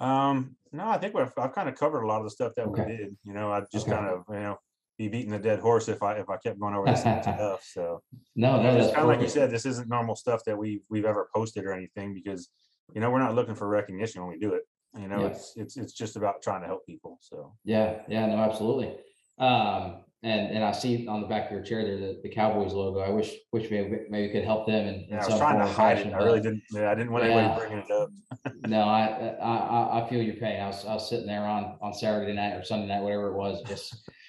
Um, 0.00 0.56
no, 0.72 0.88
I 0.88 0.98
think 0.98 1.14
we've, 1.14 1.30
I've 1.36 1.54
kind 1.54 1.68
of 1.68 1.74
covered 1.76 2.02
a 2.02 2.06
lot 2.06 2.18
of 2.18 2.24
the 2.24 2.30
stuff 2.30 2.52
that 2.56 2.70
we 2.70 2.80
did, 2.80 3.16
you 3.24 3.32
know, 3.32 3.52
I 3.52 3.62
just 3.72 3.86
Okay. 3.86 3.96
kind 3.96 4.06
of, 4.08 4.22
you 4.28 4.40
know, 4.40 4.58
be 4.96 5.08
beating 5.08 5.32
the 5.32 5.38
dead 5.40 5.58
horse 5.58 5.88
if 5.88 6.02
I, 6.02 6.14
if 6.18 6.28
I 6.28 6.36
kept 6.36 6.60
going 6.60 6.74
over 6.74 6.94
same 6.94 7.20
stuff, 7.22 7.64
so. 7.74 8.00
No, 8.36 8.62
no, 8.62 8.76
It's 8.76 8.94
kind 8.94 9.02
of 9.02 9.08
like 9.08 9.20
you 9.20 9.28
said, 9.28 9.50
this 9.50 9.66
isn't 9.66 9.88
normal 9.88 10.14
stuff 10.14 10.42
that 10.46 10.56
we've, 10.56 10.82
we've 10.88 11.04
ever 11.04 11.28
posted 11.34 11.64
or 11.64 11.72
anything, 11.72 12.14
because, 12.14 12.48
you 12.94 13.00
know, 13.00 13.10
we're 13.10 13.18
not 13.18 13.34
looking 13.34 13.54
for 13.56 13.66
recognition 13.68 14.22
when 14.22 14.30
we 14.30 14.38
do 14.38 14.54
it. 14.54 14.62
You 14.96 15.08
know, 15.08 15.20
Yeah. 15.22 15.26
it's, 15.28 15.54
it's, 15.56 15.76
it's 15.76 15.92
just 15.92 16.16
about 16.16 16.42
trying 16.42 16.60
to 16.62 16.66
help 16.66 16.86
people, 16.86 17.18
so. 17.20 17.54
Yeah, 17.64 18.02
yeah, 18.08 18.26
no, 18.26 18.36
absolutely. 18.36 18.94
Um, 19.38 20.04
and, 20.22 20.54
and 20.54 20.64
I 20.64 20.72
see 20.72 21.06
on 21.06 21.20
the 21.20 21.26
back 21.26 21.46
of 21.46 21.52
your 21.52 21.62
chair 21.62 21.84
there, 21.84 21.98
the, 21.98 22.20
the 22.22 22.28
Cowboys 22.30 22.72
logo. 22.72 23.00
I 23.00 23.10
wish, 23.10 23.34
wish 23.52 23.70
maybe, 23.70 23.90
maybe 24.08 24.28
we 24.28 24.32
could 24.32 24.44
help 24.44 24.66
them 24.66 24.86
in. 24.86 24.94
in 24.94 25.06
Yeah, 25.10 25.16
I 25.16 25.18
was 25.18 25.28
some 25.28 25.38
trying 25.38 25.58
to 25.58 25.66
hide 25.66 25.92
it, 25.92 25.96
fashion, 26.02 26.14
I 26.14 26.18
really 26.18 26.40
didn't, 26.40 26.62
yeah, 26.70 26.90
I 26.90 26.94
didn't 26.94 27.12
want 27.12 27.24
Yeah. 27.24 27.30
anybody 27.32 27.58
bringing 27.60 27.84
it 27.84 27.90
up. 27.90 28.08
No, 28.66 28.80
I, 28.80 29.34
I, 29.42 30.00
I, 30.00 30.08
feel 30.08 30.22
your 30.22 30.36
pain. 30.36 30.58
I 30.60 30.68
was, 30.68 30.86
I 30.86 30.94
was 30.94 31.08
sitting 31.10 31.26
there 31.26 31.44
on, 31.44 31.76
on 31.82 31.92
Saturday 31.92 32.32
night 32.32 32.54
or 32.54 32.64
Sunday 32.64 32.86
night, 32.86 33.02
whatever 33.02 33.28
it 33.28 33.34
was, 33.36 33.62
just. 33.66 34.10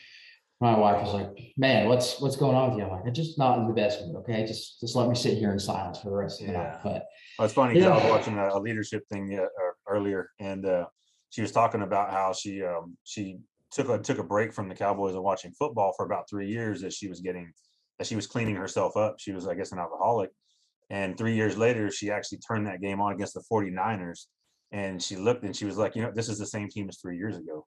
My 0.61 0.73
wife 0.79 1.03
was 1.03 1.13
like, 1.13 1.51
man, 1.57 1.89
what's, 1.89 2.21
what's 2.21 2.37
going 2.37 2.55
on 2.55 2.69
with 2.69 2.79
you? 2.79 2.85
I'm 2.85 2.91
like, 2.91 3.01
I'm 3.05 3.13
just 3.13 3.37
not 3.37 3.59
in 3.59 3.67
the 3.67 3.73
best 3.73 3.99
mood, 4.05 4.15
okay? 4.21 4.45
Just, 4.45 4.79
just 4.79 4.95
let 4.95 5.09
me 5.09 5.13
sit 5.13 5.37
here 5.37 5.51
in 5.51 5.59
silence 5.59 5.99
for 5.99 6.09
the 6.11 6.15
rest 6.15 6.39
of 6.39 6.47
the 6.47 6.53
night. 6.53 6.63
Yeah. 6.75 6.79
But, 6.81 7.05
Well, 7.37 7.45
it's 7.45 7.53
funny, 7.53 7.73
'cause 7.73 7.85
I 7.85 7.93
was 7.93 8.09
watching 8.09 8.37
a, 8.37 8.47
a 8.47 8.59
leadership 8.59 9.03
thing 9.09 9.29
yeah, 9.29 9.41
uh, 9.41 9.64
earlier, 9.95 10.29
and 10.39 10.65
uh, 10.65 10.85
she 11.29 11.41
was 11.41 11.51
talking 11.51 11.81
about 11.81 12.11
how 12.11 12.33
she 12.33 12.63
um, 12.63 12.97
she 13.03 13.39
took 13.71 13.89
a 13.89 13.99
took 13.99 14.19
a 14.19 14.23
break 14.23 14.53
from 14.53 14.69
the 14.69 14.75
Cowboys 14.75 15.15
and 15.15 15.23
watching 15.23 15.51
football 15.53 15.93
for 15.97 16.05
about 16.05 16.29
three 16.29 16.49
years 16.49 16.83
as 16.83 16.93
she 16.95 17.07
was 17.07 17.21
getting 17.21 17.51
as 17.99 18.07
she 18.07 18.15
was 18.15 18.27
cleaning 18.27 18.55
herself 18.55 18.97
up. 18.97 19.15
She 19.19 19.31
was, 19.31 19.47
I 19.47 19.55
guess, 19.55 19.71
an 19.71 19.79
alcoholic, 19.79 20.29
and 20.89 21.17
three 21.17 21.35
years 21.35 21.57
later, 21.57 21.91
she 21.91 22.11
actually 22.11 22.39
turned 22.39 22.67
that 22.67 22.81
game 22.81 23.01
on 23.01 23.13
against 23.13 23.33
the 23.33 23.43
49ers, 23.51 24.27
and 24.71 25.01
she 25.01 25.15
looked 25.15 25.43
and 25.43 25.55
she 25.55 25.65
was 25.65 25.77
like, 25.77 25.95
you 25.95 26.01
know, 26.03 26.11
this 26.13 26.29
is 26.29 26.37
the 26.37 26.45
same 26.45 26.69
team 26.69 26.87
as 26.89 26.99
three 26.99 27.17
years 27.17 27.37
ago. 27.37 27.65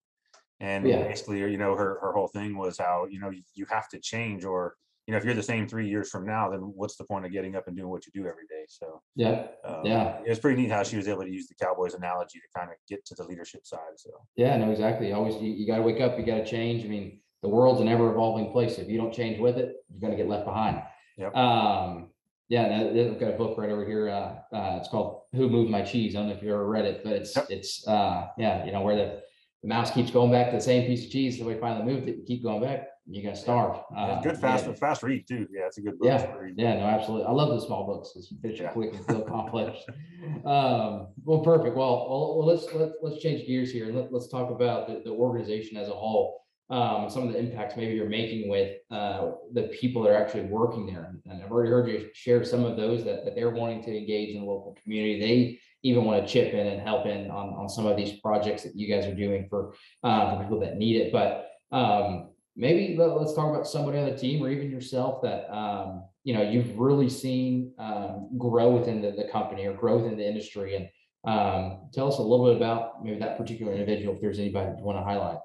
And 0.60 0.84
Yeah. 0.86 1.04
basically, 1.08 1.40
you 1.40 1.58
know, 1.58 1.74
her 1.76 1.98
her 2.00 2.12
whole 2.12 2.28
thing 2.28 2.56
was 2.56 2.78
how 2.78 3.06
you 3.10 3.20
know 3.20 3.30
you, 3.30 3.42
you 3.54 3.66
have 3.70 3.88
to 3.90 4.00
change, 4.00 4.44
or 4.44 4.74
you 5.08 5.12
know, 5.12 5.18
if 5.18 5.24
you're 5.24 5.32
the 5.32 5.42
same 5.42 5.66
three 5.66 5.88
years 5.88 6.10
from 6.10 6.26
now, 6.26 6.50
then 6.50 6.60
what's 6.60 6.96
the 6.96 7.04
point 7.04 7.24
of 7.24 7.32
getting 7.32 7.56
up 7.56 7.66
and 7.66 7.74
doing 7.74 7.88
what 7.88 8.04
you 8.04 8.12
do 8.12 8.28
every 8.28 8.46
day? 8.46 8.66
So. 8.68 9.00
yeah, 9.16 9.46
Um, 9.64 9.80
Yeah. 9.82 10.18
It 10.22 10.28
was 10.28 10.38
pretty 10.38 10.60
neat 10.60 10.70
how 10.70 10.82
she 10.82 10.98
was 10.98 11.08
able 11.08 11.22
to 11.22 11.30
use 11.30 11.48
the 11.48 11.54
Cowboys 11.54 11.94
analogy 11.94 12.38
to 12.40 12.58
kind 12.58 12.70
of 12.70 12.76
get 12.86 13.06
to 13.06 13.14
the 13.14 13.24
leadership 13.24 13.66
side. 13.66 13.94
So 13.96 14.10
yeah, 14.36 14.54
no, 14.58 14.70
exactly. 14.70 15.10
Always, 15.12 15.36
you, 15.36 15.50
you 15.50 15.66
gotta 15.66 15.80
wake 15.80 16.02
up, 16.02 16.18
you 16.18 16.26
gotta 16.26 16.44
change. 16.44 16.84
I 16.84 16.88
mean, 16.88 17.20
the 17.40 17.48
world's 17.48 17.80
an 17.80 17.88
ever 17.88 18.10
evolving 18.12 18.52
place. 18.52 18.78
If 18.78 18.88
you 18.90 18.98
don't 18.98 19.14
change 19.14 19.40
with 19.40 19.56
it, 19.56 19.76
you're 19.90 20.00
gonna 20.00 20.14
get 20.16 20.28
left 20.28 20.44
behind. 20.44 20.82
Yep. 21.16 21.34
Um, 21.34 22.10
yeah, 22.50 22.64
I've 22.66 23.18
got 23.18 23.30
a 23.32 23.36
book 23.38 23.56
right 23.56 23.70
over 23.70 23.86
here. 23.86 24.10
Uh, 24.10 24.54
uh, 24.54 24.76
it's 24.78 24.88
called 24.90 25.22
Who 25.32 25.48
Moved 25.48 25.70
My 25.70 25.80
Cheese. 25.80 26.16
I 26.16 26.18
don't 26.18 26.28
know 26.28 26.34
if 26.34 26.42
you 26.42 26.52
ever 26.52 26.68
read 26.68 26.84
it, 26.84 27.02
but 27.02 27.14
it's, 27.14 27.34
Yep. 27.34 27.46
it's, 27.48 27.86
uh, 27.88 28.26
yeah, 28.36 28.66
you 28.66 28.72
know, 28.72 28.82
where 28.82 28.96
the, 28.96 29.22
the 29.62 29.68
mouse 29.68 29.90
keeps 29.90 30.10
going 30.10 30.30
back 30.30 30.50
to 30.50 30.56
the 30.56 30.62
same 30.62 30.86
piece 30.86 31.04
of 31.06 31.10
cheese. 31.10 31.38
So 31.38 31.46
we 31.46 31.54
finally 31.56 31.90
moved 31.90 32.08
it, 32.08 32.16
you 32.18 32.24
keep 32.24 32.42
going 32.42 32.60
back, 32.62 32.88
you're 33.10 33.22
gonna 33.24 33.36
starve. 33.36 33.80
yeah, 33.92 33.98
Uh, 34.04 34.20
good 34.22 34.36
fast, 34.38 34.66
yeah. 34.66 34.72
fast 34.74 35.02
read 35.02 35.26
too. 35.26 35.46
Yeah, 35.50 35.66
it's 35.66 35.78
a 35.78 35.80
good 35.80 35.98
book. 35.98 36.06
Yeah, 36.06 36.30
yeah, 36.56 36.74
no, 36.78 36.84
absolutely. 36.84 37.26
I 37.26 37.30
love 37.32 37.48
the 37.50 37.60
small 37.66 37.86
books 37.86 38.10
because 38.12 38.30
you 38.30 38.38
finish 38.42 38.60
it 38.60 38.64
Yeah. 38.64 38.70
quick 38.70 38.94
and 38.94 39.04
feel 39.06 39.22
accomplished. 39.26 39.84
Um, 40.44 41.08
well, 41.24 41.40
perfect. 41.44 41.74
Well, 41.76 42.06
well, 42.08 42.38
well, 42.38 42.46
let's, 42.46 42.66
let's, 42.74 42.92
let's 43.02 43.18
change 43.22 43.46
gears 43.46 43.70
here 43.72 43.86
and 43.86 43.96
let, 43.96 44.12
let's 44.12 44.28
talk 44.28 44.50
about 44.50 44.88
the, 44.88 45.02
the 45.04 45.10
organization 45.10 45.76
as 45.76 45.88
a 45.88 45.92
whole. 45.92 46.42
um, 46.70 47.08
some 47.08 47.26
of 47.26 47.32
the 47.32 47.38
impacts 47.38 47.76
maybe 47.78 47.94
you're 47.94 48.10
making 48.10 48.46
with 48.50 48.76
uh, 48.90 49.30
the 49.54 49.62
people 49.80 50.02
that 50.02 50.10
are 50.10 50.22
actually 50.22 50.42
working 50.42 50.84
there. 50.86 51.14
And 51.26 51.42
I've 51.42 51.50
already 51.50 51.70
heard 51.70 51.88
you 51.88 52.10
share 52.12 52.44
some 52.44 52.62
of 52.64 52.76
those 52.76 53.04
that, 53.04 53.24
that 53.24 53.34
they're 53.34 53.48
wanting 53.62 53.82
to 53.84 53.96
engage 53.96 54.34
in 54.34 54.40
the 54.40 54.46
local 54.46 54.76
community. 54.82 55.18
They 55.18 55.58
even 55.82 56.04
want 56.04 56.20
to 56.20 56.30
chip 56.30 56.52
in 56.52 56.66
and 56.66 56.82
help 56.82 57.06
in 57.06 57.30
on, 57.30 57.54
on 57.54 57.70
some 57.70 57.86
of 57.86 57.96
these 57.96 58.20
projects 58.20 58.64
that 58.64 58.76
you 58.76 58.86
guys 58.86 59.06
are 59.06 59.14
doing 59.14 59.46
for, 59.48 59.72
uh, 60.04 60.36
for 60.36 60.42
people 60.42 60.60
that 60.60 60.76
need 60.76 60.96
it. 61.00 61.10
But 61.10 61.46
um, 61.72 62.30
maybe 62.58 62.96
let, 62.96 63.10
us 63.10 63.34
talk 63.34 63.48
about 63.48 63.66
somebody 63.66 63.98
on 63.98 64.06
the 64.06 64.16
team 64.16 64.42
or 64.42 64.50
even 64.50 64.70
yourself 64.70 65.22
that 65.22 65.50
um, 65.54 66.04
you 66.24 66.34
know 66.34 66.42
you've 66.42 66.76
really 66.78 67.08
seen 67.08 67.72
um, 67.78 68.28
grow 68.36 68.70
within 68.72 69.00
the, 69.00 69.12
the 69.12 69.28
company 69.32 69.64
or 69.66 69.72
growth 69.72 70.04
in 70.04 70.18
the 70.18 70.26
industry 70.26 70.76
and 70.76 70.88
um, 71.24 71.88
tell 71.94 72.08
us 72.08 72.18
a 72.18 72.22
little 72.22 72.46
bit 72.46 72.56
about 72.56 73.02
maybe 73.02 73.18
that 73.18 73.38
particular 73.38 73.72
individual 73.72 74.14
if 74.14 74.20
there's 74.20 74.38
anybody 74.38 74.70
you 74.76 74.84
want 74.84 74.98
to 74.98 75.04
highlight 75.04 75.38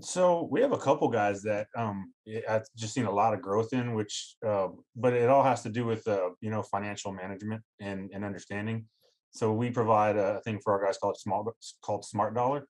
so 0.00 0.48
we 0.50 0.60
have 0.60 0.72
a 0.72 0.78
couple 0.78 1.08
guys 1.08 1.42
that 1.42 1.66
um 1.76 2.12
I've 2.48 2.66
just 2.76 2.94
seen 2.94 3.06
a 3.06 3.10
lot 3.10 3.34
of 3.34 3.42
growth 3.42 3.72
in, 3.72 3.94
which 3.94 4.36
uh, 4.46 4.68
but 4.94 5.14
it 5.14 5.28
all 5.28 5.42
has 5.42 5.62
to 5.62 5.70
do 5.70 5.84
with 5.84 6.06
uh, 6.06 6.30
you 6.40 6.50
know 6.50 6.62
financial 6.62 7.12
management 7.12 7.62
and, 7.80 8.10
and 8.12 8.24
understanding. 8.24 8.86
So 9.30 9.52
we 9.52 9.70
provide 9.70 10.16
a 10.16 10.40
thing 10.44 10.60
for 10.62 10.72
our 10.74 10.84
guys 10.84 10.98
called 10.98 11.18
small 11.18 11.52
called 11.82 12.04
SmartDollar. 12.04 12.62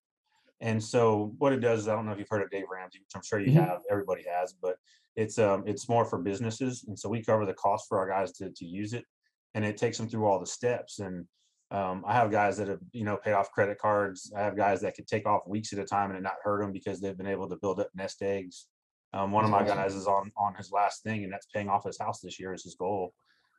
And 0.61 0.83
so 0.83 1.35
what 1.39 1.53
it 1.53 1.61
does 1.61 1.81
is 1.81 1.89
I 1.89 1.95
don't 1.95 2.07
know 2.07 2.13
if 2.13 2.19
you've 2.19 2.29
heard 2.29 2.43
of 2.43 2.51
Dave 2.51 2.65
Ramsey, 2.71 2.99
which 2.99 3.13
I'm 3.15 3.23
sure 3.23 3.39
you 3.39 3.53
mm-hmm. 3.53 3.65
have, 3.65 3.83
everybody 3.91 4.25
has, 4.29 4.55
but 4.61 4.77
it's 5.17 5.39
um 5.39 5.65
it's 5.67 5.89
more 5.89 6.05
for 6.05 6.19
businesses. 6.19 6.85
And 6.87 6.99
so 6.99 7.09
we 7.09 7.23
cover 7.23 7.47
the 7.47 7.55
cost 7.55 7.87
for 7.89 7.99
our 7.99 8.09
guys 8.09 8.33
to 8.35 8.51
to 8.51 8.65
use 8.65 8.93
it 8.93 9.05
and 9.55 9.65
it 9.65 9.77
takes 9.77 9.99
them 9.99 10.09
through 10.09 10.27
all 10.27 10.39
the 10.39 10.47
steps. 10.47 10.99
And 10.99 11.27
um, 11.71 12.05
I 12.07 12.15
have 12.15 12.31
guys 12.31 12.57
that 12.59 12.69
have, 12.69 12.81
you 12.93 13.05
know, 13.05 13.17
paid 13.17 13.33
off 13.33 13.51
credit 13.51 13.79
cards. 13.79 14.33
I 14.37 14.41
have 14.41 14.57
guys 14.57 14.81
that 14.83 14.95
could 14.95 15.07
take 15.07 15.27
off 15.27 15.47
weeks 15.47 15.73
at 15.73 15.79
a 15.79 15.85
time 15.85 16.11
and 16.11 16.19
it 16.19 16.23
not 16.23 16.37
hurt 16.43 16.61
them 16.61 16.73
because 16.73 17.01
they've 17.01 17.17
been 17.17 17.27
able 17.27 17.49
to 17.49 17.57
build 17.57 17.81
up 17.81 17.91
nest 17.95 18.23
eggs. 18.23 18.67
Um, 19.13 19.33
one 19.33 19.45
of 19.45 19.51
my 19.51 19.63
guys 19.65 19.95
is 19.95 20.07
on 20.07 20.31
on 20.37 20.55
his 20.55 20.71
last 20.71 21.03
thing, 21.03 21.25
and 21.25 21.33
that's 21.33 21.47
paying 21.55 21.69
off 21.69 21.85
his 21.85 21.99
house 21.99 22.21
this 22.21 22.39
year 22.39 22.53
is 22.53 22.63
his 22.63 22.75
goal, 22.75 23.15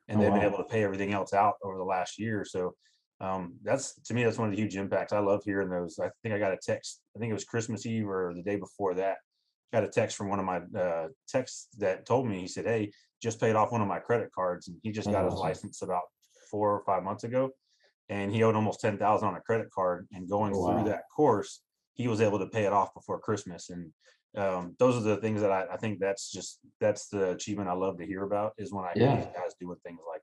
and 0.06 0.18
oh, 0.18 0.22
they've 0.22 0.30
wow. 0.30 0.38
been 0.38 0.46
able 0.46 0.58
to 0.58 0.64
pay 0.64 0.84
everything 0.84 1.12
else 1.12 1.32
out 1.32 1.54
over 1.64 1.76
the 1.76 1.84
last 1.84 2.20
year. 2.20 2.44
So 2.44 2.74
um, 3.20 3.54
that's 3.62 4.00
to 4.02 4.14
me 4.14 4.24
that's 4.24 4.38
one 4.38 4.48
of 4.48 4.54
the 4.54 4.60
huge 4.60 4.76
impacts. 4.76 5.12
I 5.12 5.18
love 5.18 5.42
hearing 5.44 5.68
those. 5.68 5.98
I 5.98 6.10
think 6.22 6.34
I 6.34 6.38
got 6.38 6.52
a 6.52 6.58
text. 6.62 7.02
I 7.16 7.18
think 7.18 7.30
it 7.30 7.34
was 7.34 7.44
Christmas 7.44 7.86
Eve 7.86 8.08
or 8.08 8.32
the 8.34 8.42
day 8.42 8.56
before 8.56 8.94
that. 8.94 9.18
Got 9.72 9.84
a 9.84 9.88
text 9.88 10.16
from 10.16 10.28
one 10.28 10.40
of 10.40 10.46
my 10.46 10.60
uh, 10.78 11.08
texts 11.28 11.68
that 11.78 12.06
told 12.06 12.26
me 12.26 12.40
he 12.40 12.48
said, 12.48 12.64
"Hey, 12.64 12.92
just 13.22 13.40
paid 13.40 13.56
off 13.56 13.72
one 13.72 13.82
of 13.82 13.88
my 13.88 13.98
credit 13.98 14.30
cards, 14.34 14.68
and 14.68 14.76
he 14.82 14.90
just 14.90 15.10
got 15.10 15.24
his 15.24 15.34
license 15.34 15.82
about 15.82 16.02
four 16.50 16.74
or 16.74 16.82
five 16.84 17.02
months 17.02 17.24
ago." 17.24 17.50
and 18.10 18.32
he 18.32 18.42
owed 18.42 18.56
almost 18.56 18.80
10,000 18.80 19.26
on 19.26 19.36
a 19.36 19.40
credit 19.40 19.70
card 19.70 20.06
and 20.12 20.28
going 20.28 20.52
wow. 20.52 20.74
through 20.74 20.90
that 20.90 21.04
course, 21.14 21.62
he 21.94 22.08
was 22.08 22.20
able 22.20 22.40
to 22.40 22.46
pay 22.46 22.64
it 22.64 22.72
off 22.72 22.92
before 22.92 23.20
Christmas. 23.20 23.70
And 23.70 23.92
um, 24.36 24.74
those 24.78 24.96
are 24.96 25.00
the 25.00 25.16
things 25.18 25.40
that 25.40 25.52
I, 25.52 25.66
I, 25.72 25.76
think 25.76 26.00
that's 26.00 26.30
just, 26.30 26.58
that's 26.80 27.06
the 27.08 27.30
achievement 27.30 27.68
I 27.68 27.74
love 27.74 27.98
to 27.98 28.06
hear 28.06 28.24
about 28.24 28.52
is 28.58 28.72
when 28.72 28.84
I 28.84 28.92
hear 28.94 29.16
these 29.16 29.26
guys 29.26 29.54
doing 29.60 29.76
things 29.84 30.00
like. 30.08 30.22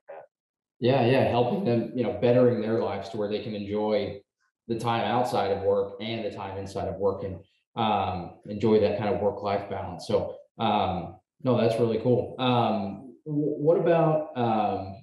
Yeah. 0.80 1.06
Yeah. 1.06 1.28
Helping 1.28 1.64
them, 1.64 1.92
you 1.94 2.04
know, 2.04 2.18
bettering 2.20 2.60
their 2.60 2.80
lives 2.80 3.08
to 3.10 3.16
where 3.16 3.28
they 3.28 3.42
can 3.42 3.54
enjoy 3.54 4.20
the 4.68 4.78
time 4.78 5.04
outside 5.04 5.50
of 5.50 5.62
work 5.62 5.94
and 6.00 6.24
the 6.24 6.30
time 6.30 6.58
inside 6.58 6.88
of 6.88 6.96
work 6.96 7.24
and 7.24 7.38
um, 7.76 8.34
enjoy 8.46 8.80
that 8.80 8.98
kind 8.98 9.14
of 9.14 9.20
work-life 9.20 9.68
balance. 9.70 10.06
So, 10.06 10.36
um, 10.58 11.16
no, 11.42 11.56
that's 11.56 11.80
really 11.80 11.98
cool. 11.98 12.36
Um, 12.38 13.14
what 13.24 13.78
about, 13.78 14.36
um, 14.36 15.02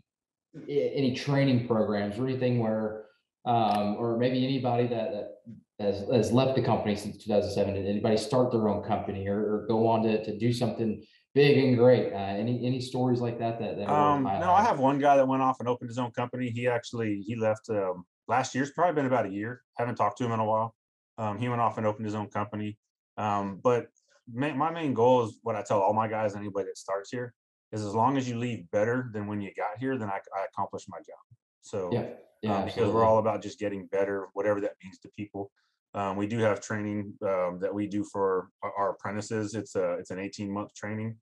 any 0.70 1.16
training 1.16 1.68
programs 1.68 2.18
or 2.18 2.28
anything 2.28 2.60
where, 2.60 3.06
um, 3.46 3.96
or 3.98 4.18
maybe 4.18 4.44
anybody 4.44 4.88
that, 4.88 5.12
that 5.12 5.32
has, 5.80 6.08
has 6.12 6.32
left 6.32 6.56
the 6.56 6.62
company 6.62 6.96
since 6.96 7.24
2007, 7.24 7.74
did 7.74 7.88
anybody 7.88 8.18
start 8.18 8.52
their 8.52 8.68
own 8.68 8.84
company 8.84 9.28
or, 9.28 9.38
or 9.38 9.66
go 9.68 9.88
on 9.88 10.04
to, 10.04 10.24
to 10.24 10.38
do 10.38 10.54
something 10.54 11.04
big 11.36 11.64
and 11.64 11.78
great? 11.78 12.12
Uh, 12.12 12.18
any, 12.18 12.66
any 12.66 12.82
stories 12.82 13.20
like 13.20 13.38
that? 13.38 13.60
that, 13.60 13.78
that 13.78 13.90
um, 13.90 14.24
no, 14.24 14.54
I 14.54 14.64
have 14.64 14.80
one 14.80 14.98
guy 14.98 15.18
that 15.18 15.28
went 15.28 15.44
off 15.44 15.60
and 15.60 15.70
opened 15.70 15.90
his 15.90 16.00
own 16.00 16.12
company. 16.12 16.50
He 16.50 16.68
actually, 16.68 17.22
he 17.22 17.36
left, 17.36 17.70
um, 17.70 18.06
last 18.28 18.56
year's 18.56 18.72
probably 18.72 18.96
been 18.96 19.06
about 19.06 19.28
a 19.28 19.30
year. 19.30 19.62
Haven't 19.78 19.96
talked 19.96 20.18
to 20.20 20.26
him 20.26 20.32
in 20.32 20.40
a 20.40 20.46
while. 20.46 20.74
Um, 21.20 21.38
he 21.38 21.48
went 21.48 21.62
off 21.62 21.78
and 21.78 21.86
opened 21.86 22.06
his 22.06 22.16
own 22.16 22.30
company. 22.30 22.78
Um, 23.18 23.60
but 23.62 23.88
my, 24.34 24.54
my 24.54 24.72
main 24.72 24.94
goal 24.94 25.26
is 25.26 25.38
what 25.44 25.56
I 25.56 25.62
tell 25.62 25.80
all 25.82 25.94
my 25.94 26.08
guys, 26.08 26.36
anybody 26.36 26.66
that 26.66 26.78
starts 26.78 27.12
here, 27.12 27.34
is 27.72 27.84
as 27.84 27.94
long 27.94 28.18
as 28.18 28.28
you 28.28 28.38
leave 28.38 28.70
better 28.72 29.10
than 29.14 29.28
when 29.28 29.42
you 29.42 29.52
got 29.56 29.78
here, 29.80 29.98
then 29.98 30.10
I, 30.10 30.20
I 30.36 30.46
accomplished 30.52 30.88
my 30.90 30.98
job. 30.98 31.38
So 31.62 31.90
yeah, 31.92 32.06
yeah, 32.42 32.60
um, 32.60 32.66
because 32.66 32.92
we're 32.92 33.04
all 33.04 33.18
about 33.18 33.42
just 33.42 33.60
getting 33.60 33.88
better, 33.88 34.28
whatever 34.34 34.62
that 34.62 34.74
means 34.84 35.00
to 35.00 35.10
people. 35.10 35.52
Um, 35.96 36.18
we 36.18 36.28
do 36.28 36.40
have 36.40 36.60
training 36.60 37.14
um, 37.22 37.58
that 37.62 37.74
we 37.74 37.88
do 37.88 38.04
for 38.04 38.50
our, 38.62 38.92
apprentices. 38.92 39.56
It's 39.56 39.76
a 39.76 39.94
it's 39.94 40.12
an 40.12 40.20
18 40.20 40.52
month 40.52 40.74
training 40.76 41.16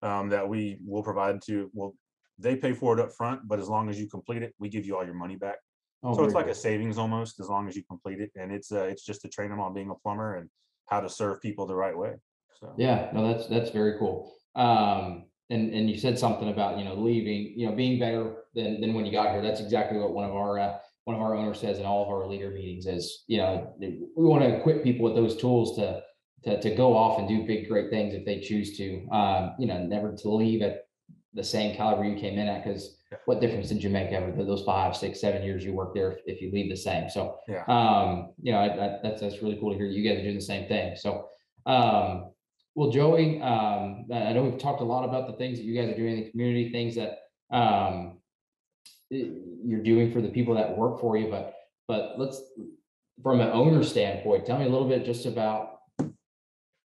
um, 0.00 0.28
that 0.28 0.48
we 0.48 0.78
will 0.86 1.02
provide 1.02 1.42
to. 1.42 1.68
Well, 1.74 1.94
they 2.38 2.54
pay 2.54 2.72
for 2.72 2.96
it 2.96 3.02
up 3.02 3.12
front, 3.12 3.48
but 3.48 3.58
as 3.58 3.68
long 3.68 3.90
as 3.90 4.00
you 4.00 4.08
complete 4.08 4.42
it, 4.42 4.54
we 4.60 4.68
give 4.68 4.86
you 4.86 4.96
all 4.96 5.04
your 5.04 5.14
money 5.14 5.34
back. 5.34 5.56
Oh, 6.04 6.14
so 6.14 6.22
it's 6.24 6.34
like 6.34 6.46
a 6.46 6.54
savings 6.54 6.98
almost, 6.98 7.40
as 7.40 7.48
long 7.48 7.68
as 7.68 7.76
you 7.76 7.82
complete 7.82 8.20
it, 8.20 8.30
and 8.36 8.52
it's 8.52 8.70
uh, 8.70 8.84
it's 8.84 9.04
just 9.04 9.22
to 9.22 9.28
train 9.28 9.50
them 9.50 9.60
on 9.60 9.74
being 9.74 9.90
a 9.90 9.94
plumber 9.96 10.36
and 10.36 10.48
how 10.86 11.00
to 11.00 11.08
serve 11.08 11.40
people 11.40 11.66
the 11.66 11.74
right 11.74 11.96
way. 11.96 12.14
So 12.60 12.72
yeah, 12.76 13.10
no, 13.12 13.26
that's 13.26 13.48
that's 13.48 13.70
very 13.70 13.98
cool. 13.98 14.32
Um, 14.54 15.24
and 15.50 15.74
and 15.74 15.90
you 15.90 15.98
said 15.98 16.16
something 16.16 16.48
about 16.48 16.78
you 16.78 16.84
know 16.84 16.94
leaving 16.94 17.54
you 17.56 17.66
know 17.66 17.74
being 17.74 17.98
better 17.98 18.44
than 18.54 18.80
than 18.80 18.94
when 18.94 19.04
you 19.04 19.10
got 19.10 19.32
here 19.32 19.42
that's 19.42 19.60
exactly 19.60 19.98
what 19.98 20.12
one 20.12 20.24
of 20.24 20.34
our 20.34 20.58
uh, 20.58 20.78
one 21.04 21.16
of 21.16 21.22
our 21.22 21.34
owners 21.34 21.60
says 21.60 21.78
in 21.78 21.84
all 21.84 22.02
of 22.02 22.08
our 22.08 22.26
leader 22.26 22.50
meetings 22.50 22.86
is 22.86 23.24
you 23.26 23.38
know 23.38 23.74
we 23.80 24.24
want 24.24 24.42
to 24.42 24.56
equip 24.56 24.82
people 24.82 25.04
with 25.04 25.14
those 25.14 25.36
tools 25.36 25.76
to 25.76 26.00
to, 26.44 26.60
to 26.60 26.74
go 26.74 26.96
off 26.96 27.18
and 27.18 27.28
do 27.28 27.46
big 27.46 27.68
great 27.68 27.90
things 27.90 28.14
if 28.14 28.24
they 28.24 28.40
choose 28.40 28.76
to 28.76 29.08
um, 29.10 29.54
you 29.58 29.66
know 29.66 29.78
never 29.78 30.14
to 30.14 30.28
leave 30.28 30.62
at 30.62 30.86
the 31.34 31.44
same 31.44 31.74
caliber 31.74 32.04
you 32.04 32.16
came 32.16 32.38
in 32.38 32.46
at 32.46 32.64
because 32.64 32.98
what 33.26 33.40
difference 33.40 33.68
did 33.68 33.82
you 33.82 33.90
make 33.90 34.10
ever 34.12 34.32
those 34.44 34.64
five 34.64 34.96
six 34.96 35.20
seven 35.20 35.42
years 35.42 35.64
you 35.64 35.72
worked 35.72 35.94
there 35.94 36.18
if, 36.26 36.40
you 36.40 36.50
leave 36.52 36.70
the 36.70 36.76
same? 36.76 37.08
So 37.10 37.38
yeah. 37.48 37.64
um 37.68 38.32
you 38.42 38.52
know 38.52 38.58
I, 38.58 38.66
I, 38.66 38.98
that's 39.02 39.20
that's 39.20 39.42
really 39.42 39.56
cool 39.56 39.70
to 39.72 39.76
hear 39.76 39.86
you 39.86 40.08
guys 40.08 40.18
are 40.18 40.22
doing 40.22 40.36
the 40.36 40.40
same 40.40 40.68
thing. 40.68 40.96
So 40.96 41.28
um 41.66 42.32
well, 42.74 42.90
Joey, 42.90 43.40
um, 43.42 44.06
I 44.12 44.32
know 44.32 44.44
we've 44.44 44.58
talked 44.58 44.80
a 44.80 44.84
lot 44.84 45.04
about 45.04 45.26
the 45.26 45.34
things 45.34 45.58
that 45.58 45.64
you 45.64 45.74
guys 45.74 45.92
are 45.92 45.96
doing 45.96 46.16
in 46.16 46.24
the 46.24 46.30
community, 46.30 46.72
things 46.72 46.94
that 46.94 47.18
um, 47.54 48.18
you're 49.64 49.82
doing 49.82 50.12
for 50.12 50.20
the 50.20 50.28
people 50.28 50.54
that 50.54 50.76
work 50.76 51.00
for 51.00 51.16
you, 51.16 51.28
but 51.30 51.54
but 51.88 52.18
let's 52.18 52.40
from 53.22 53.40
an 53.40 53.50
owner 53.50 53.82
standpoint, 53.82 54.46
tell 54.46 54.58
me 54.58 54.64
a 54.64 54.68
little 54.68 54.88
bit 54.88 55.04
just 55.04 55.26
about 55.26 55.78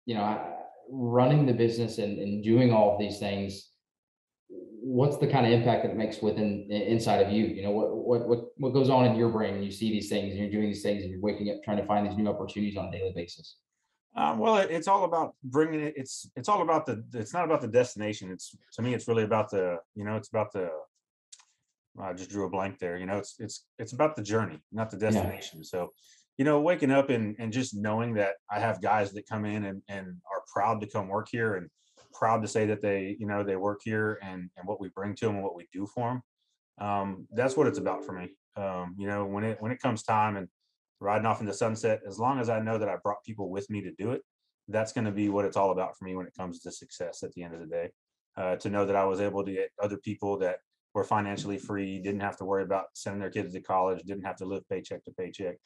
you 0.05 0.15
know 0.15 0.55
running 0.91 1.45
the 1.45 1.53
business 1.53 1.97
and, 1.99 2.19
and 2.19 2.43
doing 2.43 2.73
all 2.73 2.93
of 2.93 2.99
these 2.99 3.19
things. 3.19 3.69
What's 4.81 5.17
the 5.17 5.27
kind 5.27 5.45
of 5.45 5.51
impact 5.51 5.83
that 5.83 5.91
it 5.91 5.97
makes 5.97 6.21
within 6.21 6.67
inside 6.71 7.21
of 7.21 7.31
you? 7.31 7.45
You 7.45 7.63
know 7.63 7.71
what 7.71 7.95
what 7.95 8.27
what 8.27 8.39
what 8.57 8.73
goes 8.73 8.89
on 8.89 9.05
in 9.05 9.15
your 9.15 9.29
brain 9.29 9.55
when 9.55 9.63
you 9.63 9.71
see 9.71 9.91
these 9.91 10.09
things 10.09 10.31
and 10.31 10.39
you're 10.39 10.51
doing 10.51 10.67
these 10.67 10.83
things 10.83 11.03
and 11.03 11.11
you're 11.11 11.21
waking 11.21 11.49
up 11.49 11.63
trying 11.63 11.77
to 11.77 11.85
find 11.85 12.07
these 12.07 12.17
new 12.17 12.27
opportunities 12.27 12.77
on 12.77 12.85
a 12.85 12.91
daily 12.91 13.13
basis. 13.15 13.57
Um, 14.15 14.39
well, 14.39 14.57
it's 14.57 14.87
all 14.87 15.05
about 15.05 15.35
bringing 15.43 15.81
it. 15.81 15.93
It's 15.95 16.29
it's 16.35 16.49
all 16.49 16.61
about 16.61 16.85
the. 16.85 17.03
It's 17.13 17.33
not 17.33 17.45
about 17.45 17.61
the 17.61 17.67
destination. 17.67 18.31
It's 18.31 18.55
to 18.73 18.81
me, 18.81 18.93
it's 18.93 19.07
really 19.07 19.23
about 19.23 19.51
the. 19.51 19.77
You 19.95 20.03
know, 20.03 20.15
it's 20.15 20.29
about 20.29 20.51
the. 20.51 20.69
I 21.99 22.13
just 22.13 22.29
drew 22.29 22.45
a 22.45 22.49
blank 22.49 22.79
there. 22.79 22.97
You 22.97 23.05
know, 23.05 23.17
it's 23.17 23.35
it's 23.39 23.65
it's 23.77 23.93
about 23.93 24.15
the 24.15 24.21
journey, 24.21 24.61
not 24.71 24.89
the 24.89 24.97
destination. 24.97 25.59
Yeah. 25.59 25.65
So, 25.65 25.93
you 26.37 26.45
know, 26.45 26.61
waking 26.61 26.91
up 26.91 27.09
and 27.09 27.35
and 27.39 27.51
just 27.51 27.75
knowing 27.75 28.13
that 28.15 28.35
I 28.49 28.59
have 28.59 28.81
guys 28.81 29.11
that 29.13 29.27
come 29.27 29.45
in 29.45 29.65
and 29.65 29.81
and 29.87 30.07
are 30.07 30.43
proud 30.53 30.81
to 30.81 30.87
come 30.87 31.07
work 31.07 31.27
here 31.31 31.55
and 31.55 31.69
proud 32.13 32.41
to 32.41 32.47
say 32.47 32.65
that 32.65 32.81
they 32.81 33.15
you 33.19 33.27
know 33.27 33.43
they 33.43 33.55
work 33.55 33.81
here 33.83 34.19
and 34.21 34.49
and 34.57 34.67
what 34.67 34.79
we 34.79 34.89
bring 34.89 35.15
to 35.15 35.25
them 35.25 35.35
and 35.35 35.43
what 35.43 35.55
we 35.55 35.67
do 35.73 35.85
for 35.87 36.09
them. 36.09 36.87
Um, 36.87 37.27
that's 37.31 37.57
what 37.57 37.67
it's 37.67 37.79
about 37.79 38.05
for 38.05 38.13
me. 38.13 38.29
Um, 38.55 38.95
you 38.97 39.07
know, 39.07 39.25
when 39.25 39.43
it 39.43 39.57
when 39.61 39.71
it 39.71 39.81
comes 39.81 40.03
time 40.03 40.37
and 40.37 40.47
riding 40.99 41.25
off 41.25 41.41
in 41.41 41.45
the 41.45 41.53
sunset, 41.53 42.01
as 42.07 42.19
long 42.19 42.39
as 42.39 42.49
I 42.49 42.59
know 42.59 42.77
that 42.77 42.89
I 42.89 42.95
brought 43.03 43.23
people 43.25 43.49
with 43.49 43.69
me 43.69 43.81
to 43.81 43.91
do 43.91 44.11
it, 44.11 44.21
that's 44.67 44.93
going 44.93 45.05
to 45.05 45.11
be 45.11 45.29
what 45.29 45.45
it's 45.45 45.57
all 45.57 45.71
about 45.71 45.97
for 45.97 46.05
me 46.05 46.15
when 46.15 46.27
it 46.27 46.33
comes 46.37 46.61
to 46.61 46.71
success 46.71 47.23
at 47.23 47.31
the 47.33 47.43
end 47.43 47.53
of 47.53 47.59
the 47.59 47.67
day. 47.67 47.89
Uh, 48.37 48.55
to 48.55 48.69
know 48.69 48.85
that 48.85 48.95
I 48.95 49.03
was 49.03 49.19
able 49.19 49.43
to 49.43 49.51
get 49.51 49.71
other 49.81 49.97
people 49.97 50.37
that 50.37 50.59
were 50.93 51.03
financially 51.03 51.57
free, 51.57 51.99
didn't 51.99 52.21
have 52.21 52.37
to 52.37 52.45
worry 52.45 52.63
about 52.63 52.85
sending 52.93 53.19
their 53.19 53.29
kids 53.29 53.53
to 53.53 53.61
college, 53.61 54.01
didn't 54.03 54.25
have 54.25 54.37
to 54.37 54.45
live 54.45 54.67
paycheck 54.69 55.03
to 55.05 55.11
paycheck. 55.11 55.57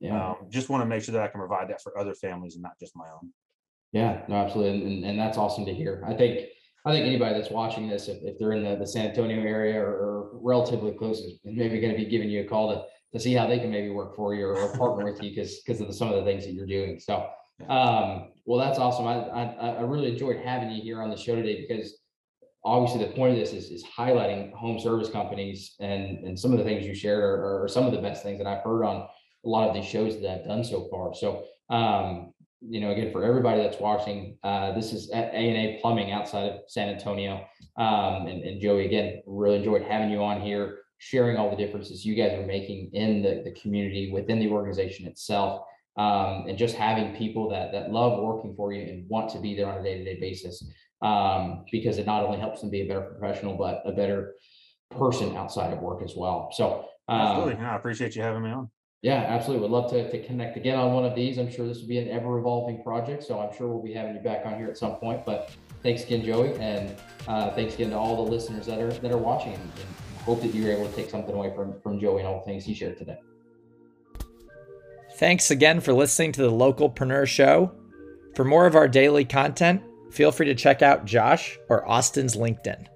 Yeah. 0.00 0.30
Um, 0.30 0.36
just 0.48 0.70
want 0.70 0.82
to 0.82 0.86
make 0.86 1.02
sure 1.02 1.12
that 1.12 1.22
I 1.22 1.28
can 1.28 1.40
provide 1.40 1.68
that 1.68 1.82
for 1.82 1.98
other 1.98 2.14
families 2.14 2.54
and 2.54 2.62
not 2.62 2.78
just 2.80 2.96
my 2.96 3.06
own. 3.10 3.30
Yeah, 3.92 4.22
no, 4.28 4.36
absolutely. 4.36 4.82
And, 4.82 5.04
and 5.04 5.18
that's 5.18 5.36
awesome 5.36 5.66
to 5.66 5.74
hear. 5.74 6.02
I 6.06 6.14
think, 6.14 6.48
I 6.86 6.92
think 6.92 7.04
anybody 7.04 7.34
that's 7.34 7.50
watching 7.50 7.88
this, 7.88 8.08
if, 8.08 8.22
if 8.22 8.38
they're 8.38 8.52
in 8.52 8.64
the, 8.64 8.76
the 8.76 8.86
San 8.86 9.08
Antonio 9.08 9.42
area 9.42 9.78
or, 9.78 9.90
or 9.90 10.30
relatively 10.40 10.92
close, 10.92 11.18
is 11.18 11.38
maybe 11.44 11.80
going 11.80 11.92
to 11.92 11.98
be 11.98 12.06
giving 12.06 12.30
you 12.30 12.42
a 12.42 12.44
call 12.44 12.72
to 12.72 12.84
to 13.12 13.18
see 13.18 13.34
how 13.34 13.46
they 13.46 13.58
can 13.58 13.70
maybe 13.70 13.90
work 13.90 14.14
for 14.14 14.34
you 14.34 14.46
or, 14.46 14.76
partner 14.76 15.04
with 15.04 15.22
you 15.22 15.30
because 15.30 15.60
because 15.60 15.80
of 15.80 15.88
the, 15.88 15.92
some 15.92 16.08
of 16.08 16.14
the 16.14 16.22
things 16.22 16.44
that 16.44 16.52
you're 16.52 16.66
doing. 16.66 16.98
So, 16.98 17.28
um, 17.68 18.28
well, 18.44 18.58
that's 18.58 18.78
awesome. 18.78 19.06
I, 19.06 19.16
I 19.16 19.70
I 19.78 19.80
really 19.82 20.12
enjoyed 20.12 20.36
having 20.44 20.70
you 20.70 20.80
here 20.80 21.02
on 21.02 21.10
the 21.10 21.16
show 21.16 21.34
today 21.34 21.66
because 21.68 21.98
obviously 22.64 23.04
the 23.04 23.12
point 23.12 23.32
of 23.32 23.38
this 23.38 23.52
is 23.52 23.70
is 23.70 23.84
highlighting 23.84 24.52
home 24.52 24.78
service 24.78 25.10
companies 25.10 25.74
and 25.80 26.24
and 26.24 26.38
some 26.38 26.52
of 26.52 26.58
the 26.58 26.64
things 26.64 26.86
you 26.86 26.94
shared 26.94 27.22
are, 27.22 27.62
are 27.64 27.68
some 27.68 27.86
of 27.86 27.92
the 27.92 28.00
best 28.00 28.22
things 28.22 28.38
that 28.38 28.46
I've 28.46 28.62
heard 28.62 28.84
on 28.84 29.06
a 29.44 29.48
lot 29.48 29.68
of 29.68 29.74
these 29.74 29.86
shows 29.86 30.20
that 30.20 30.30
I've 30.30 30.44
done 30.44 30.64
so 30.64 30.88
far. 30.90 31.14
So, 31.14 31.44
um, 31.70 32.32
you 32.60 32.80
know, 32.80 32.90
again, 32.90 33.10
for 33.10 33.24
everybody 33.24 33.62
that's 33.62 33.80
watching, 33.80 34.36
uh, 34.44 34.72
this 34.72 34.92
is 34.92 35.10
A 35.10 35.16
and 35.16 35.56
A 35.56 35.78
Plumbing 35.80 36.12
outside 36.12 36.50
of 36.50 36.60
San 36.68 36.90
Antonio. 36.90 37.46
Um, 37.78 38.26
and, 38.26 38.42
and 38.42 38.60
Joey, 38.60 38.84
again, 38.84 39.22
really 39.26 39.56
enjoyed 39.56 39.82
having 39.82 40.10
you 40.10 40.22
on 40.22 40.42
here, 40.42 40.80
sharing 40.98 41.38
all 41.38 41.48
the 41.48 41.56
differences 41.56 42.04
you 42.04 42.14
guys 42.14 42.38
are 42.38 42.46
making 42.46 42.90
in 42.92 43.22
the, 43.22 43.42
the 43.44 43.58
community, 43.58 44.10
within 44.12 44.38
the 44.38 44.50
organization 44.50 45.06
itself. 45.06 45.62
Um, 45.96 46.44
and 46.48 46.58
just 46.58 46.76
having 46.76 47.16
people 47.16 47.48
that, 47.50 47.72
that 47.72 47.90
love 47.90 48.22
working 48.22 48.54
for 48.54 48.72
you 48.72 48.82
and 48.82 49.08
want 49.08 49.30
to 49.30 49.40
be 49.40 49.56
there 49.56 49.66
on 49.66 49.78
a 49.78 49.82
day-to-day 49.82 50.20
basis. 50.20 50.62
Um, 51.02 51.64
because 51.72 51.96
it 51.98 52.04
not 52.06 52.24
only 52.24 52.38
helps 52.38 52.60
them 52.60 52.68
be 52.70 52.82
a 52.82 52.86
better 52.86 53.00
professional, 53.00 53.56
but 53.56 53.82
a 53.86 53.92
better 53.92 54.34
person 54.90 55.34
outside 55.36 55.72
of 55.72 55.80
work 55.80 56.02
as 56.02 56.14
well. 56.16 56.50
So, 56.52 56.84
Absolutely. 57.08 57.54
um, 57.54 57.60
Yeah, 57.62 57.72
I 57.72 57.76
appreciate 57.76 58.14
you 58.16 58.22
having 58.22 58.42
me 58.42 58.50
on. 58.50 58.68
yeah, 59.02 59.24
absolutely. 59.28 59.62
Would 59.68 59.70
love 59.74 59.90
to, 59.92 60.10
to 60.10 60.26
connect 60.26 60.56
again 60.58 60.78
on 60.78 60.92
one 60.92 61.06
of 61.06 61.14
these. 61.14 61.38
I'm 61.38 61.50
sure 61.50 61.66
this 61.66 61.80
will 61.80 61.88
be 61.88 61.98
an 61.98 62.08
ever 62.08 62.38
evolving 62.38 62.82
project, 62.82 63.22
so 63.24 63.40
I'm 63.40 63.56
sure 63.56 63.68
we'll 63.68 63.82
be 63.82 63.94
having 63.94 64.14
you 64.14 64.20
back 64.20 64.44
on 64.44 64.58
here 64.58 64.66
at 64.68 64.76
some 64.76 64.96
point. 64.96 65.24
But 65.24 65.50
thanks 65.82 66.02
again, 66.04 66.22
Joey, 66.22 66.52
and 66.56 66.94
uh, 67.26 67.50
thanks 67.54 67.74
again 67.76 67.90
to 67.90 67.96
all 67.96 68.22
the 68.24 68.30
listeners 68.30 68.66
that 68.66 68.78
are 68.78 68.92
that 68.92 69.10
are 69.10 69.16
watching. 69.16 69.54
And, 69.54 69.62
and 69.62 69.88
hope 70.26 70.42
that 70.42 70.52
you 70.54 70.64
were 70.64 70.70
able 70.70 70.86
to 70.86 70.94
take 70.94 71.08
something 71.08 71.34
away 71.34 71.50
from 71.56 71.80
from 71.80 71.98
Joey 71.98 72.18
and 72.18 72.28
all 72.28 72.40
the 72.40 72.44
things 72.44 72.66
he 72.66 72.74
shared 72.74 72.98
today. 72.98 73.16
Thanks 75.16 75.50
again 75.50 75.80
for 75.80 75.92
listening 75.92 76.32
to 76.32 76.42
the 76.42 76.50
Localpreneur 76.50 77.26
Show. 77.26 77.72
For 78.34 78.44
more 78.44 78.66
of 78.66 78.76
our 78.76 78.86
daily 78.88 79.24
content, 79.24 79.82
feel 80.10 80.32
free 80.32 80.46
to 80.46 80.54
check 80.54 80.82
out 80.82 81.04
Josh 81.04 81.58
or 81.68 81.88
Austin's 81.88 82.36
LinkedIn. 82.36 82.86